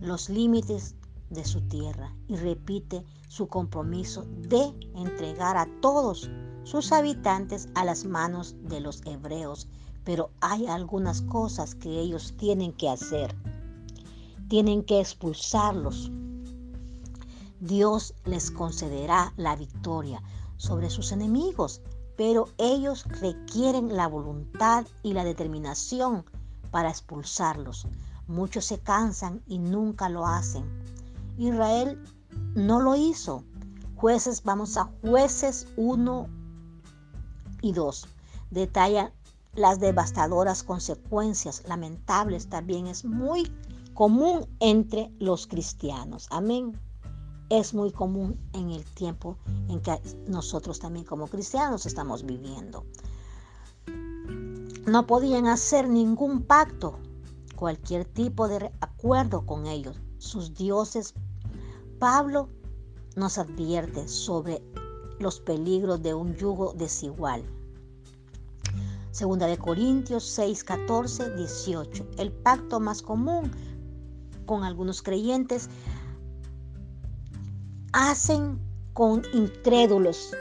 los 0.00 0.30
límites 0.30 0.94
de 1.28 1.44
su 1.44 1.60
tierra 1.68 2.16
y 2.28 2.36
repite 2.36 3.04
su 3.28 3.46
compromiso 3.46 4.24
de 4.38 4.72
entregar 4.94 5.58
a 5.58 5.68
todos 5.82 6.30
sus 6.62 6.90
habitantes 6.90 7.68
a 7.74 7.84
las 7.84 8.06
manos 8.06 8.56
de 8.62 8.80
los 8.80 9.02
hebreos. 9.04 9.68
Pero 10.04 10.30
hay 10.40 10.66
algunas 10.66 11.20
cosas 11.20 11.74
que 11.74 11.90
ellos 12.00 12.34
tienen 12.38 12.72
que 12.72 12.88
hacer. 12.88 13.36
Tienen 14.48 14.82
que 14.82 15.00
expulsarlos 15.00 16.10
Dios 17.64 18.12
les 18.26 18.50
concederá 18.50 19.32
la 19.38 19.56
victoria 19.56 20.22
sobre 20.58 20.90
sus 20.90 21.12
enemigos, 21.12 21.80
pero 22.14 22.48
ellos 22.58 23.06
requieren 23.22 23.96
la 23.96 24.06
voluntad 24.06 24.84
y 25.02 25.14
la 25.14 25.24
determinación 25.24 26.26
para 26.70 26.90
expulsarlos. 26.90 27.88
Muchos 28.26 28.66
se 28.66 28.80
cansan 28.80 29.42
y 29.46 29.60
nunca 29.60 30.10
lo 30.10 30.26
hacen. 30.26 30.66
Israel 31.38 32.04
no 32.54 32.80
lo 32.80 32.96
hizo. 32.96 33.44
Jueces, 33.96 34.42
vamos 34.44 34.76
a 34.76 34.90
jueces 35.00 35.66
1 35.78 36.28
y 37.62 37.72
2. 37.72 38.06
Detalla 38.50 39.10
las 39.54 39.80
devastadoras 39.80 40.64
consecuencias 40.64 41.62
lamentables 41.66 42.46
también 42.50 42.88
es 42.88 43.06
muy 43.06 43.50
común 43.94 44.46
entre 44.60 45.10
los 45.18 45.46
cristianos. 45.46 46.26
Amén 46.30 46.78
es 47.58 47.72
muy 47.72 47.92
común 47.92 48.38
en 48.52 48.70
el 48.70 48.84
tiempo 48.84 49.36
en 49.68 49.80
que 49.80 50.00
nosotros 50.26 50.80
también 50.80 51.04
como 51.04 51.28
cristianos 51.28 51.86
estamos 51.86 52.24
viviendo. 52.24 52.84
No 54.86 55.06
podían 55.06 55.46
hacer 55.46 55.88
ningún 55.88 56.42
pacto, 56.42 56.98
cualquier 57.54 58.04
tipo 58.04 58.48
de 58.48 58.72
acuerdo 58.80 59.46
con 59.46 59.66
ellos, 59.66 59.96
sus 60.18 60.54
dioses. 60.54 61.14
Pablo 61.98 62.48
nos 63.14 63.38
advierte 63.38 64.08
sobre 64.08 64.60
los 65.20 65.38
peligros 65.38 66.02
de 66.02 66.12
un 66.12 66.34
yugo 66.34 66.74
desigual. 66.74 67.44
Segunda 69.12 69.46
de 69.46 69.56
Corintios 69.56 70.24
6, 70.24 70.64
14, 70.64 71.36
18. 71.36 72.06
El 72.18 72.32
pacto 72.32 72.80
más 72.80 73.00
común 73.00 73.52
con 74.44 74.64
algunos 74.64 75.02
creyentes 75.02 75.70
hacen 77.94 78.58
con 78.92 79.22
incrédulos 79.32 80.34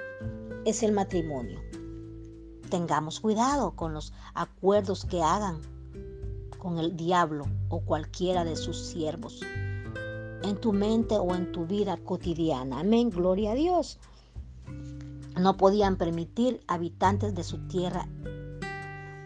es 0.65 0.81
el 0.81 0.91
matrimonio. 0.91 1.61
Tengamos 2.71 3.19
cuidado 3.19 3.75
con 3.75 3.93
los 3.93 4.11
acuerdos 4.33 5.05
que 5.05 5.21
hagan 5.21 5.61
con 6.57 6.79
el 6.79 6.97
diablo 6.97 7.45
o 7.69 7.81
cualquiera 7.81 8.43
de 8.43 8.55
sus 8.55 8.79
siervos 8.79 9.41
en 10.41 10.59
tu 10.61 10.73
mente 10.73 11.15
o 11.15 11.35
en 11.35 11.51
tu 11.51 11.67
vida 11.67 11.95
cotidiana. 11.97 12.79
Amén, 12.79 13.11
gloria 13.11 13.51
a 13.51 13.55
Dios. 13.55 13.99
No 15.39 15.55
podían 15.55 15.95
permitir 15.95 16.59
habitantes 16.67 17.35
de 17.35 17.43
su 17.43 17.59
tierra. 17.67 18.07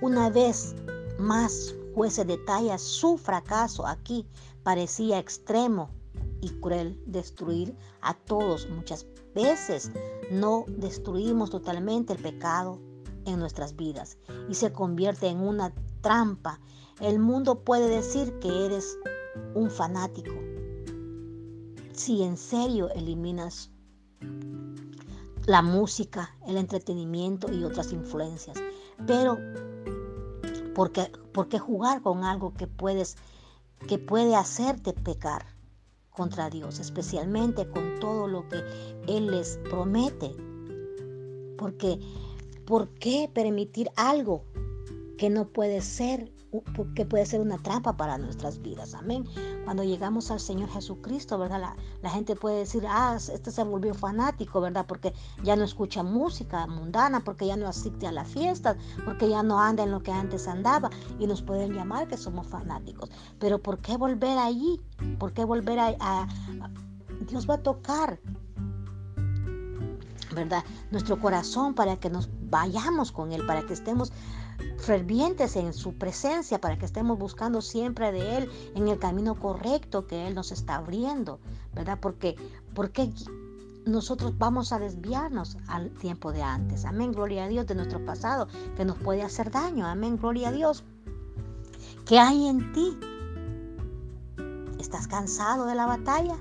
Una 0.01 0.29
vez 0.29 0.75
más, 1.17 1.73
jueces 1.95 2.27
detalla 2.27 2.77
su 2.77 3.17
fracaso 3.17 3.87
aquí. 3.87 4.27
Parecía 4.63 5.17
extremo 5.17 5.91
y 6.41 6.49
cruel 6.59 7.01
destruir 7.05 7.75
a 8.01 8.13
todos. 8.13 8.69
Muchas 8.69 9.05
veces 9.33 9.91
no 10.31 10.65
destruimos 10.67 11.49
totalmente 11.49 12.13
el 12.13 12.19
pecado 12.19 12.79
en 13.25 13.39
nuestras 13.39 13.75
vidas 13.75 14.17
y 14.49 14.55
se 14.55 14.71
convierte 14.71 15.27
en 15.27 15.39
una 15.39 15.73
trampa. 16.01 16.59
El 16.99 17.19
mundo 17.19 17.63
puede 17.63 17.89
decir 17.89 18.39
que 18.39 18.65
eres 18.65 18.97
un 19.53 19.69
fanático 19.69 20.33
si 21.97 22.23
en 22.23 22.37
serio 22.37 22.89
eliminas 22.91 23.71
la 25.45 25.61
música, 25.61 26.35
el 26.45 26.57
entretenimiento 26.57 27.51
y 27.51 27.63
otras 27.63 27.91
influencias. 27.91 28.57
Pero, 29.05 29.37
¿por 30.75 30.91
qué, 30.91 31.59
jugar 31.59 32.01
con 32.01 32.23
algo 32.23 32.53
que 32.53 32.67
puedes 32.67 33.17
que 33.87 33.97
puede 33.97 34.35
hacerte 34.35 34.93
pecar? 34.93 35.45
Contra 36.17 36.49
Dios, 36.49 36.79
especialmente 36.79 37.69
con 37.69 37.99
todo 37.99 38.27
lo 38.27 38.49
que 38.49 38.57
Él 39.07 39.27
les 39.27 39.59
promete. 39.69 40.35
Porque, 41.57 41.99
¿por 42.65 42.89
qué 42.89 43.29
permitir 43.31 43.91
algo 43.95 44.43
que 45.19 45.29
no 45.29 45.47
puede 45.47 45.81
ser, 45.81 46.31
que 46.95 47.05
puede 47.05 47.25
ser 47.25 47.41
una 47.41 47.57
trampa 47.57 47.97
para 47.97 48.17
nuestras 48.17 48.61
vidas. 48.61 48.93
Amén. 48.93 49.25
Cuando 49.65 49.83
llegamos 49.83 50.31
al 50.31 50.39
Señor 50.39 50.69
Jesucristo, 50.69 51.37
¿verdad? 51.37 51.75
La, 52.01 52.09
gente 52.09 52.35
puede 52.35 52.59
decir, 52.59 52.85
ah, 52.87 53.17
este 53.17 53.51
se 53.51 53.63
volvió 53.63 53.93
fanático, 53.93 54.61
¿verdad? 54.61 54.85
Porque 54.87 55.13
ya 55.43 55.55
no 55.55 55.65
escucha 55.65 56.03
música 56.03 56.65
mundana, 56.67 57.23
porque 57.23 57.47
ya 57.47 57.57
no 57.57 57.67
asiste 57.67 58.07
a 58.07 58.11
las 58.11 58.27
fiestas, 58.27 58.77
porque 59.03 59.29
ya 59.29 59.43
no 59.43 59.59
anda 59.59 59.83
en 59.83 59.91
lo 59.91 60.01
que 60.01 60.11
antes 60.11 60.47
andaba 60.47 60.89
y 61.19 61.27
nos 61.27 61.41
pueden 61.41 61.73
llamar 61.73 62.07
que 62.07 62.17
somos 62.17 62.47
fanáticos. 62.47 63.09
Pero 63.39 63.61
¿por 63.61 63.79
qué 63.79 63.97
volver 63.97 64.37
allí? 64.37 64.81
¿Por 65.19 65.33
qué 65.33 65.43
volver 65.43 65.79
a, 65.79 65.95
a 65.99 66.27
Dios 67.27 67.49
va 67.49 67.55
a 67.55 67.63
tocar 67.63 68.19
¿verdad? 70.33 70.63
Nuestro 70.91 71.19
corazón 71.19 71.73
para 71.73 71.97
que 71.97 72.11
nos 72.11 72.29
vayamos 72.49 73.11
con 73.11 73.31
Él, 73.31 73.45
para 73.47 73.65
que 73.65 73.73
estemos 73.73 74.13
fervientes 74.77 75.55
en 75.55 75.73
su 75.73 75.95
presencia, 75.95 76.59
para 76.59 76.77
que 76.77 76.85
estemos 76.85 77.17
buscando 77.17 77.61
siempre 77.61 78.11
de 78.11 78.37
Él 78.37 78.51
en 78.75 78.87
el 78.87 78.99
camino 78.99 79.35
correcto 79.35 80.07
que 80.07 80.27
Él 80.27 80.35
nos 80.35 80.51
está 80.51 80.75
abriendo, 80.75 81.39
¿verdad? 81.73 81.99
Porque, 81.99 82.35
porque 82.73 83.11
nosotros 83.85 84.37
vamos 84.37 84.71
a 84.73 84.79
desviarnos 84.79 85.57
al 85.67 85.91
tiempo 85.91 86.31
de 86.31 86.43
antes. 86.43 86.85
Amén, 86.85 87.11
gloria 87.11 87.45
a 87.45 87.47
Dios 87.47 87.65
de 87.67 87.75
nuestro 87.75 88.03
pasado, 88.05 88.47
que 88.75 88.85
nos 88.85 88.97
puede 88.97 89.23
hacer 89.23 89.51
daño. 89.51 89.85
Amén, 89.85 90.17
gloria 90.17 90.49
a 90.49 90.51
Dios. 90.51 90.83
¿Qué 92.05 92.19
hay 92.19 92.47
en 92.47 92.71
ti? 92.73 92.97
¿Estás 94.79 95.07
cansado 95.07 95.65
de 95.65 95.75
la 95.75 95.85
batalla? 95.85 96.35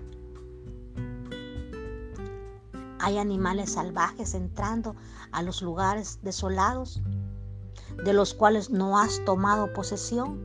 Hay 2.98 3.18
animales 3.18 3.72
salvajes 3.72 4.34
entrando 4.34 4.96
a 5.30 5.42
los 5.42 5.62
lugares 5.62 6.18
desolados, 6.22 7.00
de 8.04 8.12
los 8.12 8.34
cuales 8.34 8.70
no 8.70 8.98
has 8.98 9.24
tomado 9.24 9.72
posesión. 9.72 10.40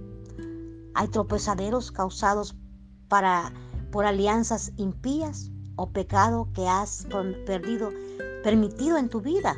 Hay 0.93 1.07
tropezaderos 1.07 1.91
causados 1.91 2.55
para, 3.07 3.53
por 3.91 4.05
alianzas 4.05 4.71
impías 4.77 5.51
o 5.75 5.89
pecado 5.89 6.49
que 6.53 6.67
has 6.67 7.07
perdido, 7.45 7.91
permitido 8.43 8.97
en 8.97 9.09
tu 9.09 9.21
vida. 9.21 9.55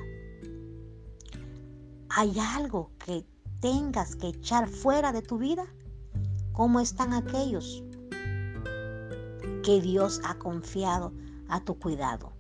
¿Hay 2.09 2.37
algo 2.39 2.91
que 3.03 3.25
tengas 3.59 4.15
que 4.15 4.27
echar 4.27 4.67
fuera 4.67 5.11
de 5.11 5.21
tu 5.21 5.37
vida? 5.37 5.65
¿Cómo 6.51 6.79
están 6.79 7.13
aquellos 7.13 7.83
que 9.63 9.81
Dios 9.81 10.21
ha 10.23 10.35
confiado 10.35 11.13
a 11.49 11.59
tu 11.61 11.79
cuidado? 11.79 12.33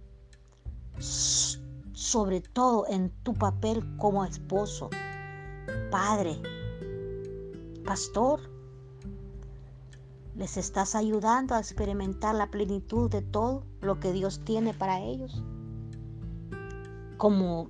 sobre 0.99 2.41
todo 2.41 2.85
en 2.89 3.09
tu 3.23 3.33
papel 3.33 3.83
como 3.97 4.25
esposo, 4.25 4.89
padre, 5.93 6.41
pastor. 7.85 8.39
¿Les 10.35 10.57
estás 10.57 10.95
ayudando 10.95 11.53
a 11.53 11.59
experimentar 11.59 12.33
la 12.33 12.49
plenitud 12.49 13.11
de 13.11 13.21
todo 13.21 13.63
lo 13.79 13.99
que 13.99 14.11
Dios 14.11 14.41
tiene 14.43 14.73
para 14.73 14.99
ellos? 15.01 15.43
Como, 17.17 17.69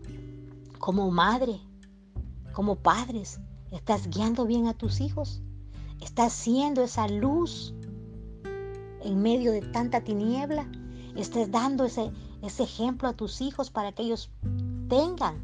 como 0.80 1.12
madre, 1.12 1.60
como 2.54 2.78
padres, 2.78 3.42
¿estás 3.72 4.08
guiando 4.10 4.46
bien 4.46 4.68
a 4.68 4.74
tus 4.74 5.02
hijos? 5.02 5.42
¿Estás 6.00 6.32
siendo 6.32 6.82
esa 6.82 7.10
luz 7.10 7.76
en 9.02 9.22
medio 9.22 9.52
de 9.52 9.64
tanta 9.64 10.02
tiniebla? 10.02 10.66
¿Estás 11.18 11.52
dando 11.52 11.84
ese, 11.84 12.10
ese 12.42 12.64
ejemplo 12.64 13.10
a 13.10 13.18
tus 13.18 13.42
hijos 13.42 13.70
para 13.70 13.92
que 13.92 14.04
ellos 14.04 14.32
tengan 14.88 15.44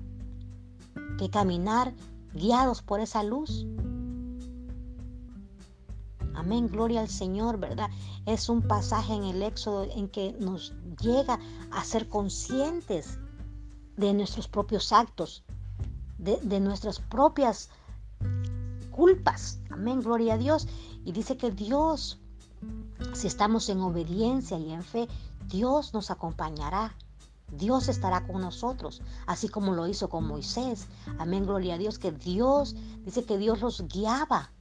que 1.17 1.29
caminar 1.29 1.93
guiados 2.33 2.81
por 2.81 2.99
esa 2.99 3.23
luz. 3.23 3.65
Amén, 6.35 6.69
gloria 6.69 7.01
al 7.01 7.09
Señor, 7.09 7.59
¿verdad? 7.59 7.89
Es 8.25 8.47
un 8.47 8.61
pasaje 8.61 9.13
en 9.13 9.25
el 9.25 9.43
Éxodo 9.43 9.83
en 9.95 10.07
que 10.07 10.33
nos 10.39 10.73
llega 11.01 11.39
a 11.71 11.83
ser 11.83 12.07
conscientes 12.07 13.19
de 13.97 14.13
nuestros 14.13 14.47
propios 14.47 14.93
actos, 14.93 15.43
de, 16.17 16.37
de 16.41 16.59
nuestras 16.59 16.99
propias 16.99 17.69
culpas. 18.91 19.59
Amén, 19.69 20.01
gloria 20.01 20.35
a 20.35 20.37
Dios. 20.37 20.67
Y 21.03 21.11
dice 21.11 21.35
que 21.35 21.51
Dios, 21.51 22.19
si 23.13 23.27
estamos 23.27 23.67
en 23.69 23.81
obediencia 23.81 24.57
y 24.57 24.71
en 24.71 24.83
fe, 24.83 25.07
Dios 25.47 25.93
nos 25.93 26.11
acompañará. 26.11 26.95
Dios 27.51 27.87
estará 27.87 28.25
con 28.25 28.41
nosotros, 28.41 29.01
así 29.25 29.49
como 29.49 29.73
lo 29.73 29.87
hizo 29.87 30.09
con 30.09 30.25
Moisés. 30.25 30.87
Amén, 31.17 31.45
gloria 31.45 31.75
a 31.75 31.77
Dios, 31.77 31.99
que 31.99 32.11
Dios, 32.11 32.75
dice 33.03 33.23
que 33.23 33.37
Dios 33.37 33.61
los 33.61 33.87
guiaba. 33.87 34.51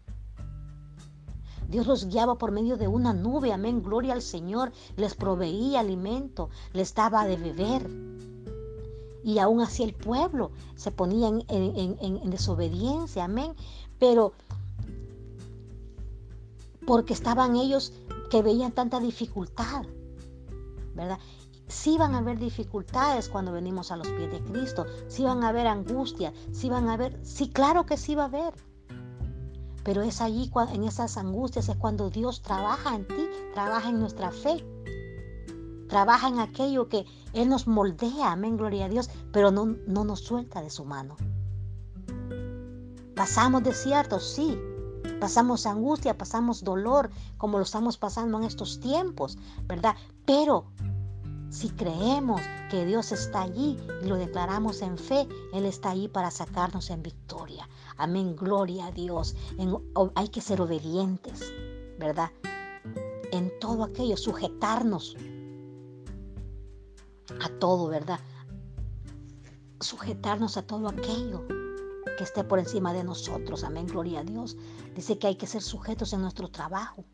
Dios 1.69 1.87
los 1.87 2.07
guiaba 2.07 2.39
por 2.39 2.51
medio 2.51 2.77
de 2.79 2.89
una 2.89 3.13
nube, 3.13 3.53
amén, 3.53 3.83
gloria 3.83 4.15
al 4.15 4.23
Señor. 4.23 4.73
Les 4.97 5.15
proveía 5.15 5.81
alimento, 5.81 6.49
les 6.73 6.95
daba 6.95 7.27
de 7.27 7.37
beber. 7.37 7.91
Y 9.23 9.39
aún 9.39 9.61
así 9.61 9.83
el 9.83 9.95
pueblo 9.95 10.51
se 10.77 10.91
ponía 10.91 11.29
en, 11.29 11.45
en 11.49 12.31
desobediencia, 12.31 13.25
amén. 13.25 13.55
Pero 13.99 14.33
porque 16.87 17.13
estaban 17.13 17.57
ellos 17.57 17.93
que 18.31 18.41
veían 18.41 18.73
tanta 18.73 18.99
dificultad. 18.99 19.85
¿verdad? 20.99 21.19
Sí 21.69 21.99
van 21.99 22.15
a 22.15 22.19
haber 22.19 22.39
dificultades 22.39 23.29
cuando 23.29 23.53
venimos 23.53 23.93
a 23.93 23.97
los 23.97 24.09
pies 24.09 24.31
de 24.33 24.43
Cristo, 24.43 24.87
sí 25.07 25.23
van 25.23 25.45
a 25.45 25.49
haber 25.49 25.67
angustia, 25.67 26.33
sí 26.51 26.71
van 26.71 26.89
a 26.89 26.95
haber, 26.95 27.19
sí, 27.25 27.51
claro 27.51 27.85
que 27.85 27.99
sí 27.99 28.15
va 28.15 28.23
a 28.23 28.27
haber. 28.27 28.55
Pero 29.85 30.03
es 30.03 30.21
allí, 30.21 30.51
en 30.73 30.85
esas 30.85 31.17
angustias, 31.17 31.69
es 31.69 31.77
cuando 31.77 32.11
Dios 32.11 32.43
trabaja 32.43 32.95
en 32.95 33.07
ti, 33.07 33.29
trabaja 33.53 33.91
en 33.91 34.01
nuestra 34.01 34.31
fe, 34.31 34.65
trabaja 35.89 36.29
en 36.29 36.41
aquello 36.41 36.89
que 36.89 37.05
Él 37.35 37.49
nos 37.49 37.67
moldea, 37.67 38.33
amén, 38.33 38.57
gloria 38.57 38.87
a 38.87 38.89
Dios, 38.89 39.11
pero 39.33 39.51
no, 39.51 39.77
no 39.87 40.05
nos 40.05 40.21
suelta 40.21 40.63
de 40.63 40.71
su 40.71 40.85
mano. 40.85 41.17
Pasamos 43.15 43.63
desiertos, 43.63 44.25
sí, 44.25 44.59
pasamos 45.21 45.67
angustia, 45.67 46.17
pasamos 46.17 46.65
dolor, 46.65 47.11
como 47.37 47.59
lo 47.59 47.65
estamos 47.65 47.99
pasando 47.99 48.39
en 48.39 48.45
estos 48.45 48.81
tiempos, 48.81 49.37
¿verdad? 49.67 49.97
Pero 50.25 50.67
si 51.51 51.71
creemos 51.71 52.41
que 52.71 52.85
Dios 52.85 53.13
está 53.13 53.43
allí 53.43 53.79
y 54.03 54.07
lo 54.07 54.17
declaramos 54.17 54.83
en 54.83 54.99
fe, 54.99 55.27
Él 55.53 55.65
está 55.65 55.91
allí 55.91 56.09
para 56.09 56.31
sacarnos 56.31 56.91
en 56.91 57.03
victoria. 57.03 57.69
Amén, 57.97 58.37
gloria 58.37 58.87
a 58.87 58.93
Dios. 58.93 59.35
hay 60.15 60.29
que 60.29 60.41
ser 60.41 60.61
obedientes, 60.61 61.53
¿verdad? 61.99 62.31
En 63.33 63.53
todo 63.61 63.85
aquello, 63.85 64.17
sujetarnos 64.17 65.17
a 67.41 67.49
todo, 67.59 67.89
¿verdad? 67.89 68.21
Sujetarnos 69.81 70.57
a 70.57 70.63
todo 70.63 70.89
aquello 70.89 71.47
que 72.19 72.25
esté 72.25 72.45
por 72.45 72.59
encima 72.59 72.93
de 72.93 73.05
nosotros. 73.05 73.65
Amén, 73.65 73.87
gloria 73.87 74.21
a 74.21 74.25
Dios. 74.25 74.57
Dice 74.95 75.19
que 75.19 75.29
hay 75.29 75.37
que 75.37 75.47
ser 75.47 75.63
sujetos 75.63 76.13
en 76.13 76.21
nuestro 76.21 76.49
trabajo. 76.49 77.05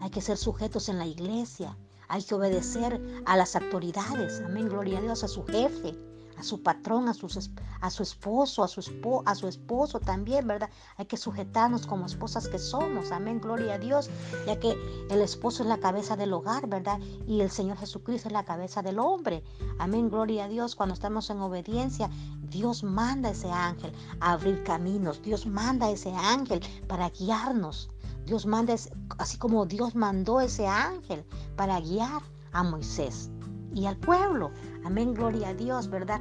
Hay 0.00 0.10
que 0.10 0.20
ser 0.20 0.36
sujetos 0.36 0.88
en 0.88 0.98
la 0.98 1.06
iglesia. 1.06 1.76
Hay 2.12 2.22
que 2.22 2.34
obedecer 2.34 3.00
a 3.24 3.38
las 3.38 3.56
autoridades. 3.56 4.42
Amén, 4.44 4.68
gloria 4.68 4.98
a 4.98 5.00
Dios, 5.00 5.24
a 5.24 5.28
su 5.28 5.46
jefe, 5.46 5.96
a 6.36 6.42
su 6.42 6.62
patrón, 6.62 7.08
a, 7.08 7.12
a 7.12 7.90
su 7.90 8.02
esposo, 8.02 8.62
a 8.62 8.68
su, 8.68 9.22
a 9.24 9.34
su 9.34 9.48
esposo 9.48 9.98
también, 9.98 10.46
¿verdad? 10.46 10.68
Hay 10.98 11.06
que 11.06 11.16
sujetarnos 11.16 11.86
como 11.86 12.04
esposas 12.04 12.48
que 12.48 12.58
somos. 12.58 13.12
Amén, 13.12 13.40
gloria 13.40 13.76
a 13.76 13.78
Dios, 13.78 14.10
ya 14.46 14.60
que 14.60 14.76
el 15.08 15.22
esposo 15.22 15.62
es 15.62 15.70
la 15.70 15.78
cabeza 15.78 16.14
del 16.14 16.34
hogar, 16.34 16.66
¿verdad? 16.66 17.00
Y 17.26 17.40
el 17.40 17.50
Señor 17.50 17.78
Jesucristo 17.78 18.28
es 18.28 18.34
la 18.34 18.44
cabeza 18.44 18.82
del 18.82 18.98
hombre. 18.98 19.42
Amén, 19.78 20.10
gloria 20.10 20.44
a 20.44 20.48
Dios. 20.48 20.76
Cuando 20.76 20.92
estamos 20.92 21.30
en 21.30 21.40
obediencia, 21.40 22.10
Dios 22.42 22.84
manda 22.84 23.30
ese 23.30 23.50
ángel 23.50 23.90
a 24.20 24.32
abrir 24.32 24.62
caminos. 24.64 25.22
Dios 25.22 25.46
manda 25.46 25.90
ese 25.90 26.12
ángel 26.12 26.60
para 26.86 27.08
guiarnos. 27.08 27.88
Dios 28.26 28.46
manda, 28.46 28.74
así 29.18 29.38
como 29.38 29.66
Dios 29.66 29.94
mandó 29.94 30.40
ese 30.40 30.66
ángel 30.66 31.24
para 31.56 31.80
guiar 31.80 32.22
a 32.52 32.62
Moisés 32.62 33.30
y 33.74 33.86
al 33.86 33.96
pueblo. 33.96 34.50
Amén, 34.84 35.14
gloria 35.14 35.48
a 35.48 35.54
Dios, 35.54 35.88
¿verdad? 35.88 36.20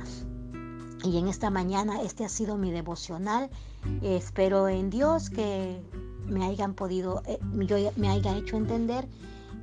Y 1.04 1.18
en 1.18 1.28
esta 1.28 1.50
mañana 1.50 2.02
este 2.02 2.26
ha 2.26 2.30
sido 2.30 2.58
mi 2.58 2.72
devocional. 2.72 3.50
espero 4.02 4.68
en 4.68 4.90
Dios 4.90 5.30
que 5.30 5.82
me 6.28 6.46
hayan 6.46 6.76
podido, 6.76 7.24
eh, 7.26 7.40
yo 7.66 7.78
me 7.96 8.10
haya 8.10 8.38
hecho 8.38 8.56
entender 8.56 9.08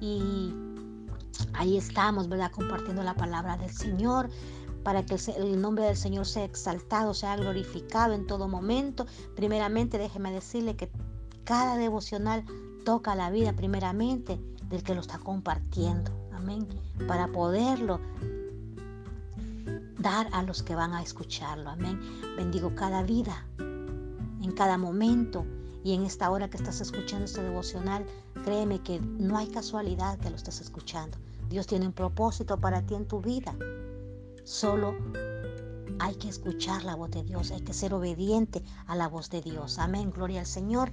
y 0.00 0.52
ahí 1.54 1.76
estamos, 1.76 2.28
¿verdad? 2.28 2.50
Compartiendo 2.50 3.02
la 3.02 3.14
palabra 3.14 3.56
del 3.56 3.70
Señor 3.70 4.28
para 4.82 5.04
que 5.04 5.16
el 5.36 5.60
nombre 5.60 5.84
del 5.84 5.96
Señor 5.96 6.26
sea 6.26 6.44
exaltado, 6.44 7.14
sea 7.14 7.36
glorificado 7.36 8.14
en 8.14 8.26
todo 8.26 8.48
momento. 8.48 9.06
Primeramente, 9.36 9.98
déjeme 9.98 10.32
decirle 10.32 10.76
que 10.76 10.90
cada 11.48 11.78
devocional 11.78 12.44
toca 12.84 13.14
la 13.14 13.30
vida 13.30 13.54
primeramente 13.54 14.38
del 14.68 14.82
que 14.82 14.94
lo 14.94 15.00
está 15.00 15.18
compartiendo. 15.18 16.10
Amén. 16.30 16.68
Para 17.06 17.28
poderlo 17.28 18.00
dar 19.98 20.28
a 20.32 20.42
los 20.42 20.62
que 20.62 20.74
van 20.74 20.92
a 20.92 21.02
escucharlo. 21.02 21.70
Amén. 21.70 21.98
Bendigo 22.36 22.74
cada 22.74 23.02
vida 23.02 23.46
en 23.58 24.52
cada 24.54 24.76
momento 24.76 25.46
y 25.82 25.94
en 25.94 26.04
esta 26.04 26.30
hora 26.30 26.50
que 26.50 26.58
estás 26.58 26.82
escuchando 26.82 27.24
este 27.24 27.42
devocional, 27.42 28.04
créeme 28.44 28.82
que 28.82 29.00
no 29.00 29.38
hay 29.38 29.46
casualidad 29.46 30.18
que 30.18 30.28
lo 30.28 30.36
estés 30.36 30.60
escuchando. 30.60 31.16
Dios 31.48 31.66
tiene 31.66 31.86
un 31.86 31.94
propósito 31.94 32.58
para 32.58 32.82
ti 32.82 32.94
en 32.94 33.08
tu 33.08 33.22
vida. 33.22 33.56
Solo 34.44 34.94
hay 36.00 36.14
que 36.14 36.28
escuchar 36.28 36.84
la 36.84 36.94
voz 36.94 37.10
de 37.10 37.22
Dios, 37.22 37.50
hay 37.50 37.60
que 37.60 37.74
ser 37.74 37.94
obediente 37.94 38.62
a 38.86 38.96
la 38.96 39.08
voz 39.08 39.30
de 39.30 39.40
Dios. 39.40 39.78
Amén, 39.78 40.10
gloria 40.10 40.40
al 40.40 40.46
Señor. 40.46 40.90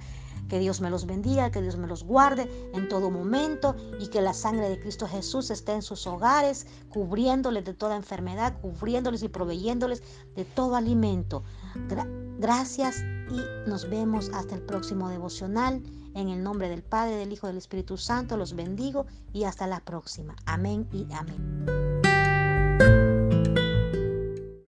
Que 0.49 0.59
Dios 0.59 0.79
me 0.79 0.89
los 0.89 1.05
bendiga, 1.05 1.49
que 1.49 1.61
Dios 1.61 1.77
me 1.77 1.87
los 1.87 2.03
guarde 2.03 2.49
en 2.73 2.87
todo 2.87 3.09
momento 3.09 3.75
y 3.99 4.07
que 4.07 4.21
la 4.21 4.33
sangre 4.33 4.69
de 4.69 4.79
Cristo 4.79 5.07
Jesús 5.07 5.49
esté 5.49 5.73
en 5.73 5.81
sus 5.81 6.05
hogares, 6.05 6.67
cubriéndoles 6.89 7.65
de 7.65 7.73
toda 7.73 7.95
enfermedad, 7.95 8.59
cubriéndoles 8.61 9.23
y 9.23 9.29
proveyéndoles 9.29 10.03
de 10.35 10.45
todo 10.45 10.75
alimento. 10.75 11.43
gracias 12.37 13.03
y 13.29 13.69
nos 13.69 13.89
vemos 13.89 14.29
hasta 14.33 14.55
el 14.55 14.61
próximo 14.61 15.09
devocional. 15.09 15.81
En 16.13 16.29
el 16.29 16.43
nombre 16.43 16.69
del 16.69 16.81
Padre, 16.81 17.17
del 17.17 17.33
Hijo 17.33 17.47
y 17.47 17.49
del 17.49 17.57
Espíritu 17.57 17.97
Santo 17.97 18.37
los 18.37 18.55
bendigo 18.55 19.05
y 19.33 19.43
hasta 19.43 19.67
la 19.67 19.81
próxima. 19.81 20.35
Amén 20.45 20.87
y 20.93 21.07
amén. 21.11 22.24